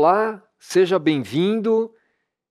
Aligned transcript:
Olá, 0.00 0.40
seja 0.60 0.96
bem-vindo. 0.96 1.92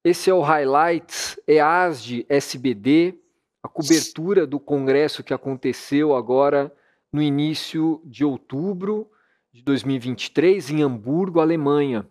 Esse 0.04 0.30
é 0.30 0.34
o 0.34 0.42
Highlights 0.42 1.40
EASD 1.48 2.26
SBD, 2.28 3.18
a 3.64 3.70
cobertura 3.70 4.46
do 4.46 4.60
congresso 4.60 5.24
que 5.24 5.34
aconteceu 5.34 6.14
agora 6.14 6.76
no 7.10 7.22
início 7.22 8.02
de 8.04 8.26
outubro 8.26 9.10
de 9.54 9.62
2023 9.62 10.72
em 10.72 10.82
Hamburgo, 10.84 11.40
Alemanha. 11.40 12.06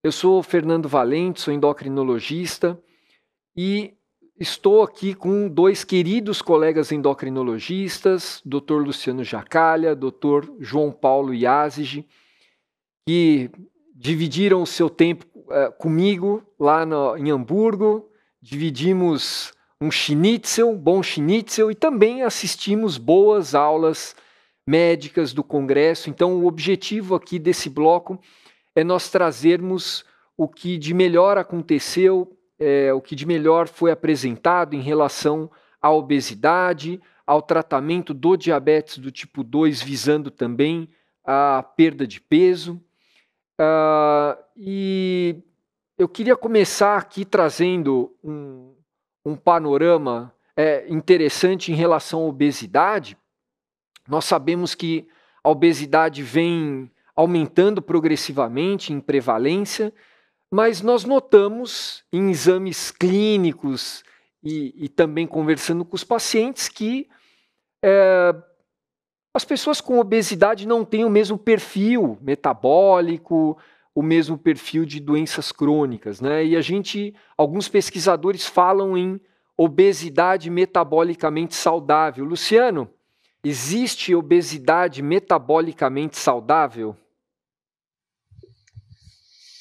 Eu 0.00 0.12
sou 0.12 0.40
Fernando 0.44 0.88
Valente, 0.88 1.40
sou 1.40 1.52
endocrinologista 1.52 2.80
e 3.56 3.96
estou 4.38 4.80
aqui 4.80 5.12
com 5.12 5.48
dois 5.48 5.82
queridos 5.82 6.40
colegas 6.40 6.92
endocrinologistas, 6.92 8.40
Dr. 8.44 8.74
Luciano 8.74 9.24
Jacalha, 9.24 9.96
Dr. 9.96 10.52
João 10.60 10.92
Paulo 10.92 11.34
Yazigi, 11.34 12.06
que 13.04 13.50
dividiram 13.94 14.62
o 14.62 14.66
seu 14.66 14.88
tempo 14.88 15.26
uh, 15.36 15.72
comigo 15.78 16.42
lá 16.58 16.84
no, 16.86 17.16
em 17.16 17.30
Hamburgo, 17.30 18.08
dividimos 18.40 19.52
um 19.80 19.90
schnitzel, 19.90 20.74
bom 20.76 21.02
schnitzel, 21.02 21.70
e 21.70 21.74
também 21.74 22.22
assistimos 22.22 22.96
boas 22.96 23.54
aulas 23.54 24.14
médicas 24.66 25.32
do 25.32 25.42
Congresso. 25.42 26.08
Então, 26.08 26.36
o 26.36 26.46
objetivo 26.46 27.14
aqui 27.14 27.38
desse 27.38 27.68
bloco 27.68 28.18
é 28.74 28.84
nós 28.84 29.10
trazermos 29.10 30.04
o 30.36 30.48
que 30.48 30.78
de 30.78 30.94
melhor 30.94 31.36
aconteceu, 31.36 32.36
é, 32.58 32.92
o 32.92 33.00
que 33.00 33.14
de 33.14 33.26
melhor 33.26 33.68
foi 33.68 33.90
apresentado 33.90 34.74
em 34.74 34.80
relação 34.80 35.50
à 35.80 35.90
obesidade, 35.90 37.00
ao 37.26 37.42
tratamento 37.42 38.14
do 38.14 38.36
diabetes 38.36 38.98
do 38.98 39.10
tipo 39.10 39.42
2, 39.42 39.82
visando 39.82 40.30
também 40.30 40.88
a 41.24 41.62
perda 41.76 42.06
de 42.06 42.20
peso. 42.20 42.80
Uh, 43.60 44.42
e 44.56 45.42
eu 45.98 46.08
queria 46.08 46.36
começar 46.36 46.96
aqui 46.96 47.24
trazendo 47.24 48.14
um, 48.24 48.74
um 49.24 49.36
panorama 49.36 50.34
é, 50.56 50.86
interessante 50.88 51.70
em 51.70 51.74
relação 51.74 52.20
à 52.20 52.26
obesidade. 52.26 53.16
Nós 54.08 54.24
sabemos 54.24 54.74
que 54.74 55.06
a 55.44 55.50
obesidade 55.50 56.22
vem 56.22 56.90
aumentando 57.14 57.82
progressivamente 57.82 58.92
em 58.92 59.00
prevalência, 59.00 59.92
mas 60.50 60.80
nós 60.80 61.04
notamos 61.04 62.04
em 62.12 62.30
exames 62.30 62.90
clínicos 62.90 64.02
e, 64.42 64.74
e 64.84 64.88
também 64.88 65.26
conversando 65.26 65.84
com 65.84 65.94
os 65.94 66.04
pacientes 66.04 66.68
que 66.68 67.08
é, 67.82 68.34
as 69.34 69.44
pessoas 69.44 69.80
com 69.80 69.98
obesidade 69.98 70.66
não 70.66 70.84
têm 70.84 71.04
o 71.04 71.10
mesmo 71.10 71.38
perfil 71.38 72.18
metabólico, 72.20 73.56
o 73.94 74.02
mesmo 74.02 74.36
perfil 74.36 74.84
de 74.84 75.00
doenças 75.00 75.50
crônicas, 75.50 76.20
né? 76.20 76.44
E 76.44 76.56
a 76.56 76.60
gente, 76.60 77.14
alguns 77.36 77.68
pesquisadores 77.68 78.46
falam 78.46 78.96
em 78.96 79.20
obesidade 79.56 80.50
metabolicamente 80.50 81.54
saudável. 81.54 82.24
Luciano, 82.24 82.88
existe 83.44 84.14
obesidade 84.14 85.02
metabolicamente 85.02 86.16
saudável? 86.18 86.96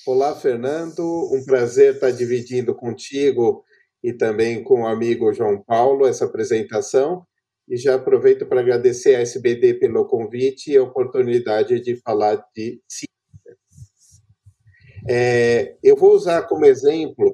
Olá, 0.05 0.35
Fernando. 0.35 1.01
Um 1.33 1.45
prazer 1.45 1.95
estar 1.95 2.11
dividindo 2.11 2.73
contigo 2.75 3.63
e 4.03 4.11
também 4.11 4.63
com 4.63 4.81
o 4.81 4.87
amigo 4.87 5.31
João 5.31 5.61
Paulo 5.61 6.07
essa 6.07 6.25
apresentação. 6.25 7.25
E 7.71 7.77
já 7.77 7.95
aproveito 7.95 8.45
para 8.45 8.59
agradecer 8.59 9.15
a 9.15 9.21
SBD 9.21 9.75
pelo 9.75 10.05
convite 10.05 10.71
e 10.71 10.77
a 10.77 10.83
oportunidade 10.83 11.79
de 11.79 11.95
falar 11.95 12.35
de 12.53 12.81
ciência. 12.85 13.07
É, 15.09 15.77
eu 15.81 15.95
vou 15.95 16.11
usar 16.13 16.41
como 16.49 16.65
exemplo 16.65 17.33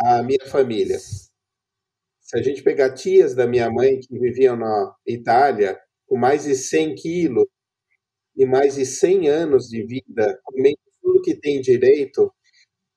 a 0.00 0.20
minha 0.24 0.44
família. 0.46 0.98
Se 0.98 2.36
a 2.36 2.42
gente 2.42 2.60
pegar 2.60 2.94
tias 2.94 3.36
da 3.36 3.46
minha 3.46 3.70
mãe 3.70 4.00
que 4.00 4.18
viviam 4.18 4.56
na 4.56 4.92
Itália 5.06 5.78
com 6.08 6.16
mais 6.16 6.42
de 6.42 6.56
100 6.56 6.96
quilos 6.96 7.46
e 8.36 8.44
mais 8.44 8.74
de 8.74 8.84
100 8.84 9.28
anos 9.28 9.68
de 9.68 9.80
vida, 9.86 10.40
comendo 10.42 10.76
tudo 11.00 11.22
que 11.22 11.36
tem 11.36 11.60
direito 11.60 12.34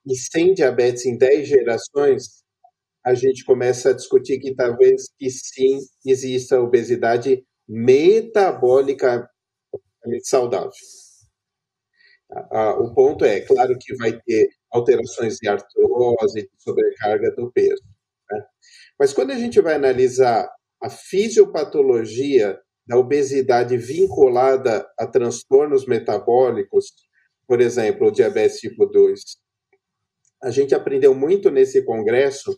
e 0.03 0.15
sem 0.15 0.55
diabetes 0.55 1.05
em 1.05 1.15
10 1.15 1.47
gerações, 1.47 2.43
a 3.05 3.13
gente 3.13 3.45
começa 3.45 3.89
a 3.89 3.93
discutir 3.93 4.39
que 4.39 4.53
talvez 4.53 5.07
que 5.17 5.29
sim 5.29 5.79
exista 6.05 6.59
obesidade 6.59 7.43
metabolicamente 7.67 9.23
saudável. 10.23 10.71
O 12.79 12.93
ponto 12.93 13.25
é, 13.25 13.41
claro 13.41 13.75
que 13.79 13.95
vai 13.95 14.19
ter 14.21 14.49
alterações 14.71 15.37
de 15.37 15.47
artrose, 15.47 16.41
de 16.41 16.49
sobrecarga 16.57 17.31
do 17.31 17.51
peso. 17.51 17.81
Né? 18.29 18.43
Mas 18.99 19.13
quando 19.13 19.31
a 19.31 19.35
gente 19.35 19.59
vai 19.61 19.75
analisar 19.75 20.47
a 20.81 20.89
fisiopatologia 20.89 22.59
da 22.85 22.97
obesidade 22.97 23.77
vinculada 23.77 24.87
a 24.97 25.07
transtornos 25.07 25.85
metabólicos, 25.85 26.87
por 27.47 27.61
exemplo, 27.61 28.07
o 28.07 28.11
diabetes 28.11 28.59
tipo 28.59 28.85
2, 28.85 29.21
a 30.43 30.51
gente 30.51 30.73
aprendeu 30.73 31.13
muito 31.13 31.49
nesse 31.49 31.83
congresso 31.83 32.57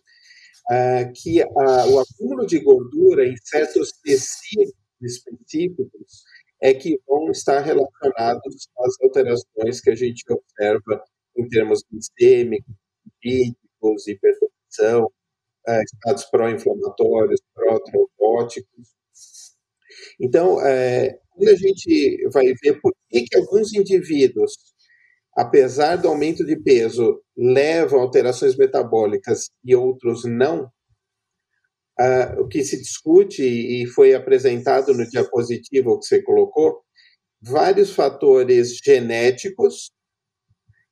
uh, 0.69 1.11
que 1.13 1.43
uh, 1.43 1.93
o 1.93 1.99
acúmulo 1.99 2.45
de 2.45 2.59
gordura 2.59 3.25
em 3.25 3.35
certos 3.43 3.91
tecidos 4.03 4.73
específicos 5.01 6.23
é 6.61 6.73
que 6.73 6.99
vão 7.07 7.31
estar 7.31 7.59
relacionados 7.59 8.69
às 8.77 8.93
alterações 9.01 9.81
que 9.81 9.89
a 9.89 9.95
gente 9.95 10.23
observa 10.31 11.03
em 11.35 11.47
termos 11.47 11.83
glicêmicos, 11.91 12.75
lipídicos, 13.05 14.07
hipertensão, 14.07 15.05
uh, 15.05 15.81
estados 15.83 16.25
pró-inflamatórios, 16.25 17.39
pró-trombóticos. 17.55 18.89
Então, 20.19 20.61
é, 20.65 21.19
quando 21.31 21.49
a 21.49 21.55
gente 21.55 22.29
vai 22.31 22.45
ver 22.61 22.79
por 22.79 22.93
que, 23.09 23.23
que 23.23 23.37
alguns 23.37 23.73
indivíduos 23.73 24.53
apesar 25.35 25.95
do 25.95 26.07
aumento 26.07 26.45
de 26.45 26.55
peso, 26.55 27.21
levam 27.37 27.99
a 27.99 28.03
alterações 28.03 28.55
metabólicas 28.55 29.49
e 29.63 29.75
outros 29.75 30.25
não, 30.25 30.69
o 32.39 32.47
que 32.47 32.63
se 32.63 32.77
discute 32.77 33.43
e 33.43 33.85
foi 33.87 34.13
apresentado 34.13 34.93
no 34.93 35.07
diapositivo 35.07 35.99
que 35.99 36.05
você 36.05 36.21
colocou, 36.21 36.81
vários 37.41 37.91
fatores 37.91 38.77
genéticos 38.83 39.91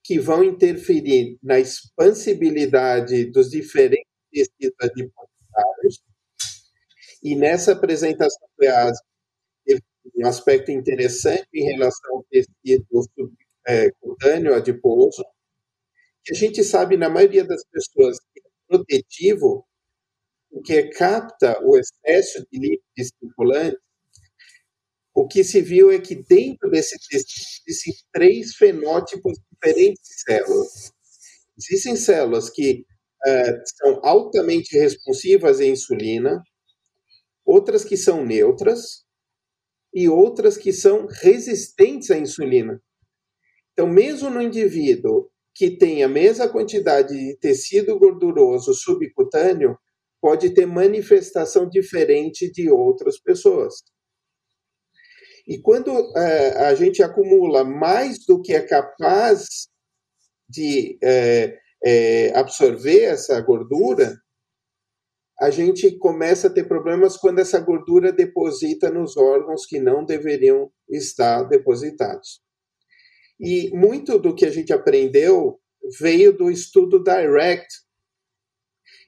que 0.04 0.20
vão 0.20 0.44
interferir 0.44 1.38
na 1.44 1.60
expansibilidade 1.60 3.26
dos 3.26 3.50
diferentes 3.50 4.08
tecidos 4.32 4.76
adiposários. 4.82 6.02
E 7.22 7.36
nessa 7.36 7.74
apresentação 7.74 8.48
teve 9.66 9.84
um 10.16 10.26
aspecto 10.26 10.72
interessante 10.72 11.48
em 11.54 11.66
relação 11.74 12.16
ao 12.16 12.24
tecido 12.24 12.86
é, 13.70 13.92
cutâneo 14.02 14.56
adiposo, 14.56 15.24
que 16.24 16.34
a 16.34 16.38
gente 16.38 16.64
sabe 16.64 16.98
na 16.98 17.08
maioria 17.08 17.46
das 17.46 17.64
pessoas 17.72 18.18
que 18.20 18.40
é 18.40 18.50
protetivo, 18.68 19.66
porque 20.50 20.90
capta 20.90 21.60
o 21.64 21.78
excesso 21.78 22.46
de 22.52 22.60
lípidos 22.60 23.12
circulantes, 23.20 23.80
o 25.14 25.28
que 25.28 25.44
se 25.44 25.62
viu 25.62 25.92
é 25.92 26.00
que 26.00 26.16
dentro 26.16 26.70
desse 26.72 26.96
existem 27.68 27.94
três 28.12 28.56
fenótipos 28.56 29.38
diferentes 29.52 30.02
de 30.04 30.22
células. 30.22 30.94
Existem 31.58 31.96
células 31.96 32.50
que 32.50 32.86
uh, 33.28 33.62
são 33.78 34.00
altamente 34.04 34.78
responsivas 34.78 35.60
à 35.60 35.66
insulina, 35.66 36.42
outras 37.46 37.84
que 37.84 37.98
são 37.98 38.26
neutras 38.26 39.04
e 39.94 40.08
outras 40.08 40.58
que 40.58 40.72
são 40.72 41.06
resistentes 41.06 42.10
à 42.12 42.18
insulina. 42.18 42.82
Então, 43.80 43.88
mesmo 43.88 44.30
no 44.30 44.42
indivíduo 44.42 45.30
que 45.56 45.72
tem 45.72 46.04
a 46.04 46.08
mesma 46.10 46.50
quantidade 46.50 47.16
de 47.16 47.38
tecido 47.38 47.98
gorduroso 47.98 48.74
subcutâneo, 48.74 49.78
pode 50.22 50.50
ter 50.50 50.66
manifestação 50.66 51.66
diferente 51.66 52.52
de 52.52 52.70
outras 52.70 53.18
pessoas. 53.18 53.76
E 55.48 55.62
quando 55.62 55.92
é, 56.18 56.68
a 56.68 56.76
gente 56.76 57.02
acumula 57.02 57.64
mais 57.64 58.26
do 58.26 58.42
que 58.42 58.54
é 58.54 58.60
capaz 58.60 59.70
de 60.50 61.00
é, 61.02 61.58
é, 61.82 62.38
absorver 62.38 63.04
essa 63.04 63.40
gordura, 63.40 64.14
a 65.40 65.50
gente 65.50 65.98
começa 66.00 66.48
a 66.48 66.54
ter 66.54 66.68
problemas 66.68 67.16
quando 67.16 67.40
essa 67.40 67.62
gordura 67.62 68.12
deposita 68.12 68.90
nos 68.90 69.16
órgãos 69.16 69.66
que 69.66 69.80
não 69.80 70.04
deveriam 70.04 70.70
estar 70.90 71.44
depositados. 71.44 72.42
E 73.40 73.70
muito 73.72 74.20
do 74.20 74.36
que 74.36 74.46
a 74.46 74.52
gente 74.52 74.74
aprendeu 74.74 75.60
veio 76.00 76.36
do 76.36 76.52
estudo 76.52 77.02
Direct, 77.02 77.68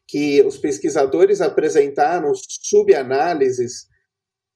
que 0.08 0.42
os 0.44 0.58
pesquisadores 0.58 1.42
apresentaram 1.42 2.32
subanálises 2.36 3.90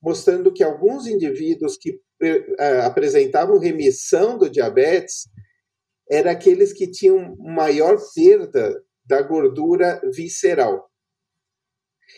mostrando 0.01 0.53
que 0.53 0.63
alguns 0.63 1.07
indivíduos 1.07 1.77
que 1.77 1.91
uh, 1.91 2.81
apresentavam 2.83 3.57
remissão 3.57 4.37
do 4.37 4.49
diabetes 4.49 5.27
eram 6.09 6.29
aqueles 6.29 6.71
que 6.71 6.91
tinham 6.91 7.35
maior 7.37 7.97
perda 8.13 8.83
da 9.03 9.21
gordura 9.21 9.99
visceral. 10.13 10.89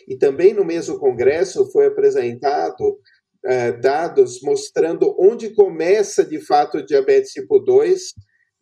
E 0.06 0.16
também 0.16 0.52
no 0.52 0.64
mesmo 0.64 0.98
congresso 0.98 1.70
foi 1.72 1.86
apresentado 1.86 3.00
é, 3.44 3.72
dados 3.72 4.40
mostrando 4.42 5.14
onde 5.18 5.50
começa 5.50 6.24
de 6.24 6.40
fato 6.40 6.78
o 6.78 6.84
diabetes 6.84 7.32
tipo 7.32 7.58
2 7.58 8.12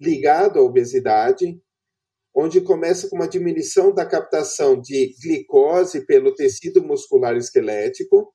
ligado 0.00 0.58
à 0.58 0.62
obesidade, 0.62 1.58
onde 2.34 2.60
começa 2.60 3.08
com 3.08 3.16
uma 3.16 3.28
diminuição 3.28 3.94
da 3.94 4.04
captação 4.04 4.80
de 4.80 5.14
glicose 5.22 6.04
pelo 6.04 6.34
tecido 6.34 6.84
muscular 6.84 7.36
esquelético, 7.36 8.34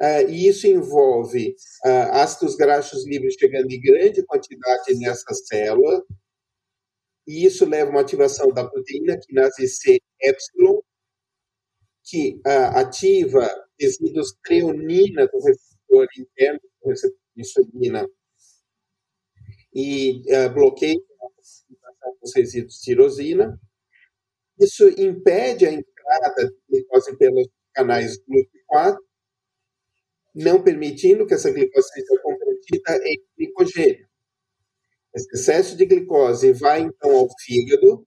Uh, 0.00 0.28
e 0.28 0.48
isso 0.48 0.66
envolve 0.66 1.54
uh, 1.84 2.12
ácidos 2.14 2.56
graxos 2.56 3.06
livres 3.06 3.36
chegando 3.38 3.70
em 3.70 3.80
grande 3.80 4.24
quantidade 4.24 4.92
nessa 4.98 5.32
célula, 5.32 6.02
e 7.26 7.44
isso 7.44 7.64
leva 7.64 7.90
a 7.90 7.92
uma 7.92 8.00
ativação 8.00 8.48
da 8.48 8.68
proteína 8.68 9.18
quinase 9.18 9.68
C 9.68 10.00
epsilon, 10.20 10.80
que 12.04 12.40
uh, 12.44 12.76
ativa 12.76 13.48
resíduos 13.80 14.36
treonina 14.42 15.26
do 15.26 15.38
receptor 15.38 16.06
interno 16.18 16.60
do 16.82 16.90
receptor 16.90 17.20
de 17.34 17.42
insulina 17.42 18.08
e 19.74 20.22
bloqueia 20.52 20.96
a 20.96 22.10
dos 22.20 22.34
resíduos 22.34 22.74
de 22.76 22.80
tirosina. 22.80 23.60
Isso 24.58 24.88
impede 25.00 25.66
a 25.66 25.72
entrada 25.72 26.46
de 26.46 26.54
glicose 26.68 27.16
pelos 27.16 27.48
canais 27.74 28.18
GLUT4, 28.18 28.98
não 30.34 30.62
permitindo 30.62 31.26
que 31.26 31.34
essa 31.34 31.50
glicose 31.50 31.88
seja 31.88 32.22
convertida 32.22 33.08
em 33.08 33.22
glicogênio. 33.36 34.08
Esse 35.14 35.28
excesso 35.32 35.76
de 35.76 35.86
glicose 35.86 36.52
vai 36.52 36.80
então 36.80 37.16
ao 37.16 37.28
fígado, 37.40 38.06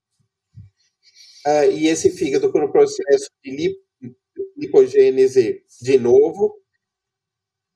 uh, 1.46 1.72
e 1.72 1.88
esse 1.88 2.12
fígado, 2.12 2.52
por 2.52 2.64
um 2.64 2.72
processo 2.72 3.30
de 3.44 3.78
lipogênese 4.58 5.64
de 5.82 5.98
novo, 6.00 6.56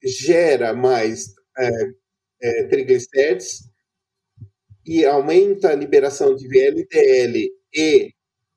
gera 0.03 0.73
mais 0.73 1.27
uh, 1.59 1.89
uh, 2.43 2.69
triglicérides 2.69 3.69
e 4.85 5.05
aumenta 5.05 5.69
a 5.69 5.75
liberação 5.75 6.35
de 6.35 6.47
VLDL 6.47 7.51
e 7.73 8.11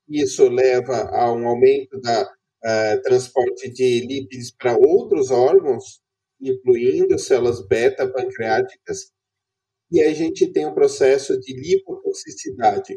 isso 0.09 0.49
leva 0.49 1.09
a 1.11 1.33
um 1.33 1.47
aumento 1.47 2.01
da 2.01 2.23
uh, 2.25 3.03
transporte 3.03 3.71
de 3.71 4.01
lípides 4.01 4.51
para 4.51 4.77
outros 4.77 5.31
órgãos, 5.31 6.01
incluindo 6.41 7.19
células 7.19 7.67
beta 7.67 8.11
pancreáticas, 8.11 9.13
e 9.91 10.03
a 10.03 10.13
gente 10.13 10.51
tem 10.53 10.67
um 10.67 10.75
processo 10.75 11.39
de 11.41 11.55
lipotoxicidade. 11.55 12.97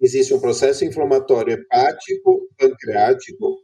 Existe 0.00 0.34
um 0.34 0.40
processo 0.40 0.84
inflamatório 0.84 1.54
hepático, 1.54 2.48
pancreático, 2.56 3.58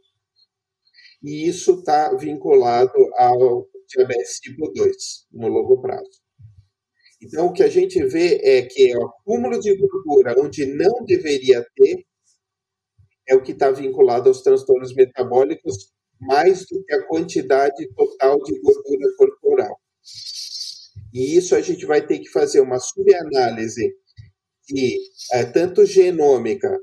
e 1.25 1.47
isso 1.47 1.79
está 1.79 2.13
vinculado 2.15 2.93
ao 3.17 3.67
diabetes 3.87 4.39
tipo 4.39 4.71
2, 4.71 4.95
no 5.31 5.47
longo 5.47 5.81
prazo. 5.81 6.21
Então, 7.21 7.47
o 7.47 7.53
que 7.53 7.63
a 7.63 7.67
gente 7.67 8.03
vê 8.05 8.39
é 8.43 8.61
que 8.61 8.95
o 8.95 9.05
acúmulo 9.05 9.59
de 9.59 9.75
gordura 9.75 10.35
onde 10.39 10.65
não 10.65 11.03
deveria 11.03 11.65
ter 11.75 12.05
é 13.27 13.35
o 13.35 13.41
que 13.41 13.53
está 13.53 13.71
vinculado 13.71 14.29
aos 14.29 14.41
transtornos 14.41 14.93
metabólicos 14.93 15.91
mais 16.19 16.65
do 16.67 16.83
que 16.85 16.93
a 16.93 17.07
quantidade 17.07 17.87
total 17.95 18.37
de 18.43 18.59
gordura 18.61 19.09
corporal. 19.17 19.79
E 21.11 21.35
isso 21.35 21.55
a 21.55 21.61
gente 21.61 21.85
vai 21.85 22.05
ter 22.05 22.19
que 22.19 22.29
fazer 22.29 22.59
uma 22.59 22.77
subanálise 22.77 23.95
de 24.67 24.99
é, 25.33 25.45
tanto 25.45 25.85
genômica 25.85 26.77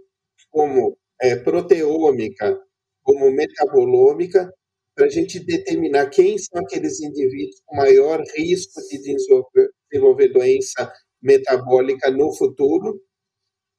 como 0.50 0.96
é, 1.20 1.36
proteômica, 1.36 2.58
como 3.02 3.30
metabolômica, 3.30 4.52
para 4.94 5.06
a 5.06 5.08
gente 5.10 5.40
determinar 5.40 6.10
quem 6.10 6.36
são 6.38 6.60
aqueles 6.60 7.00
indivíduos 7.00 7.60
com 7.64 7.76
maior 7.76 8.22
risco 8.36 8.80
de 8.88 8.98
desenvolver, 8.98 9.70
desenvolver 9.90 10.28
doença 10.28 10.92
metabólica 11.20 12.10
no 12.10 12.34
futuro. 12.36 13.00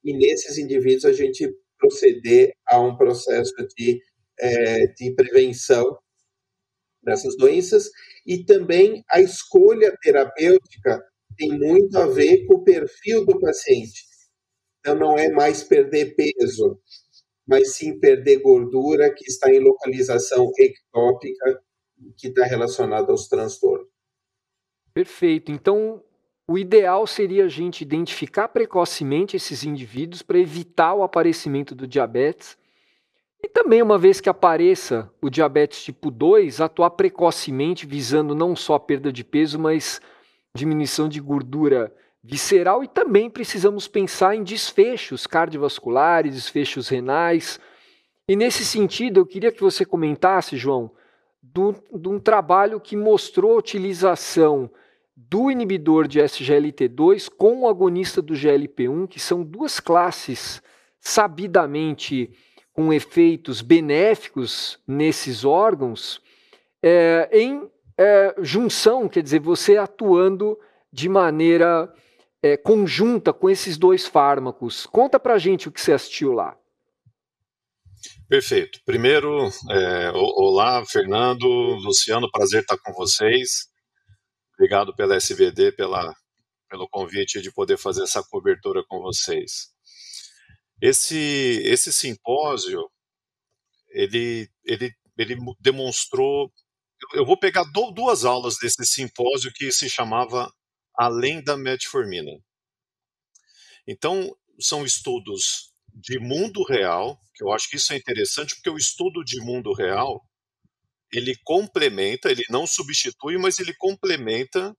E 0.03 0.13
nesses 0.17 0.57
indivíduos 0.57 1.05
a 1.05 1.13
gente 1.13 1.49
proceder 1.77 2.53
a 2.67 2.79
um 2.79 2.97
processo 2.97 3.53
de, 3.77 4.01
é, 4.39 4.87
de 4.87 5.13
prevenção 5.13 5.97
dessas 7.03 7.35
doenças 7.37 7.89
e 8.25 8.43
também 8.45 9.03
a 9.09 9.21
escolha 9.21 9.95
terapêutica 10.01 11.03
tem 11.37 11.57
muito 11.57 11.97
a 11.97 12.07
ver 12.07 12.45
com 12.45 12.55
o 12.55 12.63
perfil 12.63 13.25
do 13.25 13.39
paciente. 13.39 14.03
Então, 14.79 14.95
não 14.95 15.17
é 15.17 15.29
mais 15.29 15.63
perder 15.63 16.15
peso, 16.15 16.79
mas 17.47 17.75
sim 17.75 17.99
perder 17.99 18.39
gordura 18.41 19.13
que 19.13 19.25
está 19.25 19.51
em 19.51 19.59
localização 19.59 20.51
ectópica, 20.57 21.61
que 22.17 22.27
está 22.27 22.45
relacionada 22.45 23.11
aos 23.11 23.27
transtornos. 23.27 23.87
Perfeito. 24.93 25.51
Então, 25.51 26.03
o 26.47 26.57
ideal 26.57 27.07
seria 27.07 27.45
a 27.45 27.49
gente 27.49 27.81
identificar 27.81 28.47
precocemente 28.47 29.35
esses 29.35 29.63
indivíduos 29.63 30.21
para 30.21 30.37
evitar 30.37 30.93
o 30.93 31.03
aparecimento 31.03 31.73
do 31.73 31.87
diabetes. 31.87 32.57
E 33.41 33.47
também, 33.49 33.81
uma 33.81 33.97
vez 33.97 34.21
que 34.21 34.29
apareça 34.29 35.11
o 35.21 35.29
diabetes 35.29 35.83
tipo 35.83 36.11
2, 36.11 36.61
atuar 36.61 36.91
precocemente, 36.91 37.85
visando 37.85 38.35
não 38.35 38.55
só 38.55 38.75
a 38.75 38.79
perda 38.79 39.11
de 39.11 39.23
peso, 39.23 39.59
mas 39.59 39.99
diminuição 40.55 41.09
de 41.09 41.19
gordura 41.19 41.93
visceral. 42.23 42.83
E 42.83 42.87
também 42.87 43.29
precisamos 43.29 43.87
pensar 43.87 44.35
em 44.35 44.43
desfechos 44.43 45.27
cardiovasculares, 45.27 46.33
desfechos 46.33 46.87
renais. 46.87 47.59
E 48.27 48.35
nesse 48.35 48.63
sentido, 48.63 49.19
eu 49.19 49.25
queria 49.25 49.51
que 49.51 49.61
você 49.61 49.83
comentasse, 49.83 50.55
João, 50.55 50.91
de 51.41 52.07
um 52.07 52.19
trabalho 52.19 52.79
que 52.79 52.95
mostrou 52.95 53.53
a 53.53 53.59
utilização 53.59 54.71
do 55.15 55.51
inibidor 55.51 56.07
de 56.07 56.19
SGLT2 56.19 57.29
com 57.29 57.61
o 57.61 57.67
agonista 57.67 58.21
do 58.21 58.33
GLP1, 58.33 59.07
que 59.07 59.19
são 59.19 59.43
duas 59.43 59.79
classes 59.79 60.61
sabidamente 60.99 62.31
com 62.71 62.91
efeitos 62.91 63.61
benéficos 63.61 64.79
nesses 64.87 65.45
órgãos, 65.45 66.21
é, 66.81 67.29
em 67.31 67.69
é, 67.97 68.33
junção, 68.39 69.07
quer 69.07 69.21
dizer, 69.21 69.39
você 69.39 69.77
atuando 69.77 70.57
de 70.91 71.07
maneira 71.07 71.93
é, 72.43 72.57
conjunta 72.57 73.31
com 73.31 73.49
esses 73.49 73.77
dois 73.77 74.05
fármacos. 74.05 74.85
Conta 74.85 75.17
pra 75.17 75.37
gente 75.37 75.69
o 75.69 75.71
que 75.71 75.79
você 75.79 75.93
assistiu 75.93 76.33
lá. 76.33 76.59
Perfeito. 78.27 78.79
Primeiro, 78.85 79.47
é, 79.71 80.11
olá, 80.11 80.85
Fernando, 80.85 81.47
Luciano, 81.47 82.29
prazer 82.29 82.61
estar 82.61 82.77
com 82.77 82.91
vocês. 82.91 83.69
Obrigado 84.55 84.93
pela 84.93 85.15
SVD, 85.15 85.71
pela, 85.71 86.13
pelo 86.69 86.89
convite 86.89 87.41
de 87.41 87.51
poder 87.51 87.77
fazer 87.77 88.03
essa 88.03 88.21
cobertura 88.29 88.83
com 88.89 88.99
vocês. 89.01 89.71
Esse, 90.81 91.61
esse 91.63 91.93
simpósio, 91.93 92.81
ele, 93.91 94.49
ele, 94.65 94.91
ele 95.17 95.37
demonstrou. 95.61 96.51
Eu 97.13 97.25
vou 97.25 97.39
pegar 97.39 97.63
duas 97.93 98.25
aulas 98.25 98.55
desse 98.61 98.85
simpósio 98.85 99.51
que 99.53 99.71
se 99.71 99.89
chamava 99.89 100.51
Além 100.97 101.43
da 101.43 101.57
Metformina. 101.57 102.31
Então, 103.87 104.35
são 104.59 104.85
estudos 104.85 105.73
de 105.93 106.19
mundo 106.19 106.63
real, 106.63 107.19
que 107.35 107.43
eu 107.43 107.51
acho 107.51 107.69
que 107.69 107.75
isso 107.77 107.93
é 107.93 107.97
interessante, 107.97 108.55
porque 108.55 108.69
o 108.69 108.77
estudo 108.77 109.23
de 109.23 109.39
mundo 109.41 109.73
real 109.73 110.23
ele 111.11 111.35
complementa, 111.43 112.31
ele 112.31 112.43
não 112.49 112.65
substitui, 112.65 113.37
mas 113.37 113.59
ele 113.59 113.73
complementa 113.75 114.75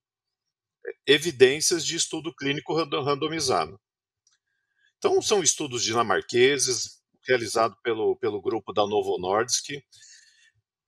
é, 0.84 1.12
evidências 1.12 1.86
de 1.86 1.96
estudo 1.96 2.34
clínico 2.34 2.74
randomizado. 2.74 3.78
Então, 4.98 5.22
são 5.22 5.42
estudos 5.42 5.84
dinamarqueses, 5.84 7.02
realizados 7.26 7.78
pelo, 7.82 8.16
pelo 8.16 8.40
grupo 8.40 8.72
da 8.72 8.86
Novo 8.86 9.18
Nordisk, 9.18 9.70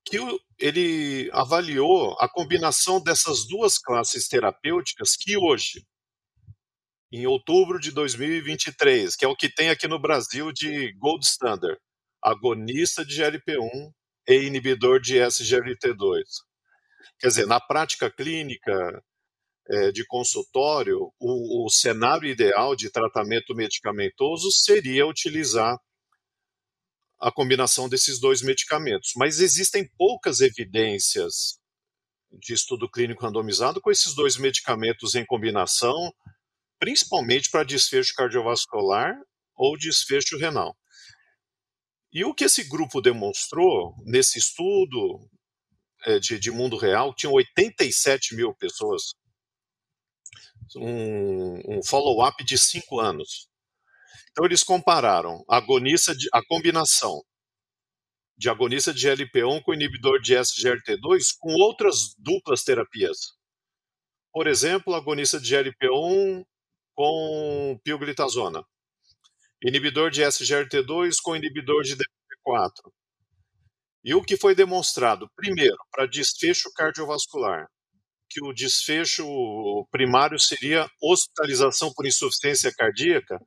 que 0.06 0.18
ele 0.58 1.28
avaliou 1.32 2.16
a 2.20 2.28
combinação 2.28 3.02
dessas 3.02 3.46
duas 3.46 3.76
classes 3.76 4.28
terapêuticas 4.28 5.16
que 5.16 5.36
hoje, 5.36 5.84
em 7.12 7.26
outubro 7.26 7.80
de 7.80 7.90
2023, 7.90 9.16
que 9.16 9.24
é 9.24 9.28
o 9.28 9.36
que 9.36 9.52
tem 9.52 9.68
aqui 9.68 9.88
no 9.88 10.00
Brasil 10.00 10.52
de 10.52 10.92
gold 10.98 11.24
standard, 11.26 11.78
agonista 12.22 13.04
de 13.04 13.20
GLP-1 13.20 13.92
e 14.28 14.34
inibidor 14.42 15.00
de 15.00 15.16
SGLT2. 15.16 16.22
Quer 17.18 17.28
dizer, 17.28 17.46
na 17.46 17.60
prática 17.60 18.10
clínica 18.10 19.02
é, 19.68 19.90
de 19.90 20.04
consultório, 20.06 21.12
o, 21.18 21.66
o 21.66 21.70
cenário 21.70 22.28
ideal 22.28 22.76
de 22.76 22.90
tratamento 22.90 23.54
medicamentoso 23.54 24.50
seria 24.52 25.06
utilizar 25.06 25.76
a 27.20 27.32
combinação 27.32 27.88
desses 27.88 28.20
dois 28.20 28.42
medicamentos. 28.42 29.12
Mas 29.16 29.40
existem 29.40 29.88
poucas 29.96 30.40
evidências 30.40 31.58
de 32.30 32.52
estudo 32.52 32.90
clínico 32.90 33.22
randomizado 33.22 33.80
com 33.80 33.90
esses 33.90 34.14
dois 34.14 34.36
medicamentos 34.36 35.14
em 35.14 35.24
combinação, 35.24 36.12
principalmente 36.78 37.50
para 37.50 37.64
desfecho 37.64 38.14
cardiovascular 38.14 39.14
ou 39.54 39.76
desfecho 39.78 40.36
renal. 40.36 40.76
E 42.12 42.24
o 42.24 42.34
que 42.34 42.44
esse 42.44 42.64
grupo 42.64 43.00
demonstrou 43.00 43.94
nesse 44.04 44.38
estudo 44.38 45.28
é, 46.04 46.18
de, 46.18 46.38
de, 46.38 46.50
mundo 46.50 46.76
real, 46.76 47.14
tinham 47.14 47.32
87 47.32 48.34
mil 48.34 48.54
pessoas, 48.54 49.14
um, 50.76 51.78
um 51.78 51.82
follow-up 51.82 52.44
de 52.44 52.58
cinco 52.58 53.00
anos. 53.00 53.48
Então 54.36 54.44
eles 54.44 54.62
compararam 54.62 55.42
a 55.48 55.56
agonista 55.56 56.14
de, 56.14 56.28
a 56.30 56.44
combinação 56.44 57.22
de 58.36 58.50
agonista 58.50 58.92
de 58.92 59.08
GLP-1 59.08 59.62
com 59.62 59.72
inibidor 59.72 60.20
de 60.20 60.34
SGLT2 60.34 61.36
com 61.40 61.54
outras 61.54 62.14
duplas 62.18 62.62
terapias. 62.62 63.16
Por 64.30 64.46
exemplo, 64.46 64.94
agonista 64.94 65.40
de 65.40 65.54
GLP-1 65.54 66.44
com 66.94 67.80
pioglitazona, 67.82 68.62
inibidor 69.62 70.10
de 70.10 70.20
SGLT2 70.20 71.14
com 71.22 71.34
inibidor 71.34 71.82
de 71.82 71.96
DPP4. 71.96 72.92
E 74.04 74.14
o 74.14 74.22
que 74.22 74.36
foi 74.36 74.54
demonstrado? 74.54 75.30
Primeiro, 75.34 75.78
para 75.90 76.06
desfecho 76.06 76.70
cardiovascular, 76.74 77.66
que 78.28 78.44
o 78.44 78.52
desfecho 78.52 79.24
primário 79.90 80.38
seria 80.38 80.86
hospitalização 81.00 81.90
por 81.94 82.06
insuficiência 82.06 82.70
cardíaca? 82.76 83.38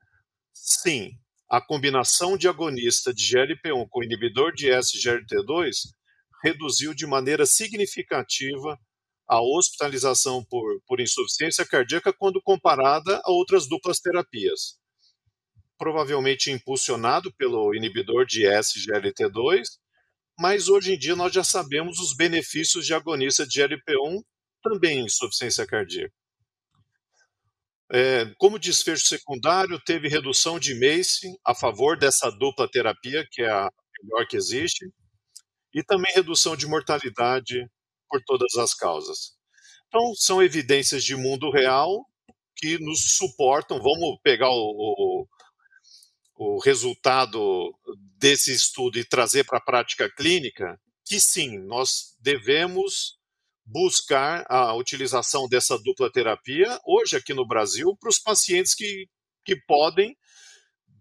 Sim, 0.62 1.12
a 1.50 1.62
combinação 1.62 2.38
de 2.38 2.48
agonista 2.48 3.14
de 3.14 3.24
GLP-1 3.24 3.88
com 3.90 4.04
inibidor 4.04 4.54
de 4.54 4.68
SGLT2 4.68 5.72
reduziu 6.44 6.94
de 6.94 7.08
maneira 7.08 7.46
significativa 7.46 8.78
a 9.28 9.42
hospitalização 9.42 10.44
por, 10.44 10.82
por 10.86 11.00
insuficiência 11.00 11.66
cardíaca 11.66 12.12
quando 12.12 12.42
comparada 12.42 13.22
a 13.24 13.32
outras 13.32 13.68
duplas 13.68 14.00
terapias. 14.00 14.78
Provavelmente 15.78 16.52
impulsionado 16.52 17.34
pelo 17.36 17.74
inibidor 17.74 18.26
de 18.26 18.44
SGLT2, 18.44 19.64
mas 20.38 20.68
hoje 20.68 20.94
em 20.94 21.00
dia 21.00 21.16
nós 21.16 21.34
já 21.34 21.44
sabemos 21.44 22.00
os 22.00 22.16
benefícios 22.16 22.86
de 22.86 22.94
agonista 22.94 23.48
de 23.48 23.62
GLP-1 23.62 24.22
também 24.62 25.00
em 25.00 25.06
insuficiência 25.06 25.66
cardíaca. 25.66 26.19
É, 27.92 28.26
como 28.38 28.60
desfecho 28.60 29.08
secundário, 29.08 29.80
teve 29.84 30.08
redução 30.08 30.60
de 30.60 30.76
MACE 30.76 31.28
a 31.46 31.56
favor 31.56 31.98
dessa 31.98 32.30
dupla 32.30 32.70
terapia, 32.70 33.26
que 33.32 33.42
é 33.42 33.50
a 33.50 33.70
melhor 34.04 34.28
que 34.28 34.38
existe, 34.38 34.86
e 35.74 35.84
também 35.84 36.14
redução 36.14 36.56
de 36.56 36.68
mortalidade 36.68 37.68
por 38.08 38.22
todas 38.26 38.56
as 38.56 38.74
causas. 38.74 39.34
Então, 39.88 40.14
são 40.16 40.42
evidências 40.42 41.04
de 41.04 41.16
mundo 41.16 41.52
real 41.52 42.06
que 42.56 42.78
nos 42.80 43.16
suportam. 43.16 43.82
Vamos 43.82 44.20
pegar 44.24 44.50
o, 44.50 45.26
o, 46.36 46.56
o 46.56 46.60
resultado 46.60 47.74
desse 48.18 48.54
estudo 48.54 49.00
e 49.00 49.04
trazer 49.04 49.46
para 49.46 49.58
a 49.58 49.64
prática 49.64 50.10
clínica, 50.10 50.80
que 51.06 51.20
sim, 51.20 51.58
nós 51.66 52.16
devemos 52.20 53.19
buscar 53.72 54.46
a 54.50 54.74
utilização 54.74 55.48
dessa 55.48 55.78
dupla 55.78 56.12
terapia, 56.12 56.80
hoje 56.84 57.16
aqui 57.16 57.34
no 57.34 57.48
Brasil, 57.48 57.96
para 58.00 58.10
os 58.10 58.18
pacientes 58.18 58.74
que, 58.74 59.08
que 59.46 59.56
podem, 59.68 60.18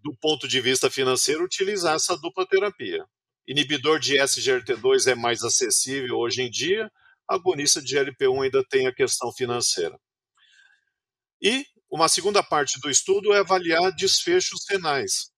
do 0.03 0.15
ponto 0.21 0.47
de 0.47 0.61
vista 0.61 0.89
financeiro, 0.89 1.43
utilizar 1.43 1.95
essa 1.95 2.15
dupla 2.15 2.45
terapia. 2.47 3.03
Inibidor 3.47 3.99
de 3.99 4.17
SGLT2 4.17 5.11
é 5.11 5.15
mais 5.15 5.43
acessível 5.43 6.17
hoje 6.17 6.43
em 6.43 6.49
dia, 6.49 6.91
agonista 7.27 7.81
de 7.81 7.95
GLP-1 7.95 8.43
ainda 8.43 8.63
tem 8.69 8.85
a 8.85 8.93
questão 8.93 9.31
financeira. 9.31 9.99
E 11.41 11.65
uma 11.89 12.07
segunda 12.07 12.43
parte 12.43 12.79
do 12.79 12.89
estudo 12.89 13.33
é 13.33 13.39
avaliar 13.39 13.91
desfechos 13.95 14.59
renais. 14.69 15.31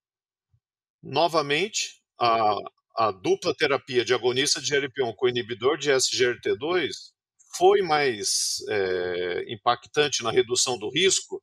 Novamente, 1.01 2.01
a, 2.19 2.55
a 2.97 3.11
dupla 3.11 3.55
terapia 3.55 4.03
de 4.03 4.13
agonista 4.13 4.61
de 4.61 4.69
GLP-1 4.69 5.13
com 5.15 5.29
inibidor 5.29 5.77
de 5.77 5.91
SGLT2 5.91 7.11
foi 7.55 7.81
mais 7.81 8.63
é, 8.69 9.45
impactante 9.47 10.23
na 10.23 10.31
redução 10.31 10.77
do 10.77 10.89
risco 10.89 11.41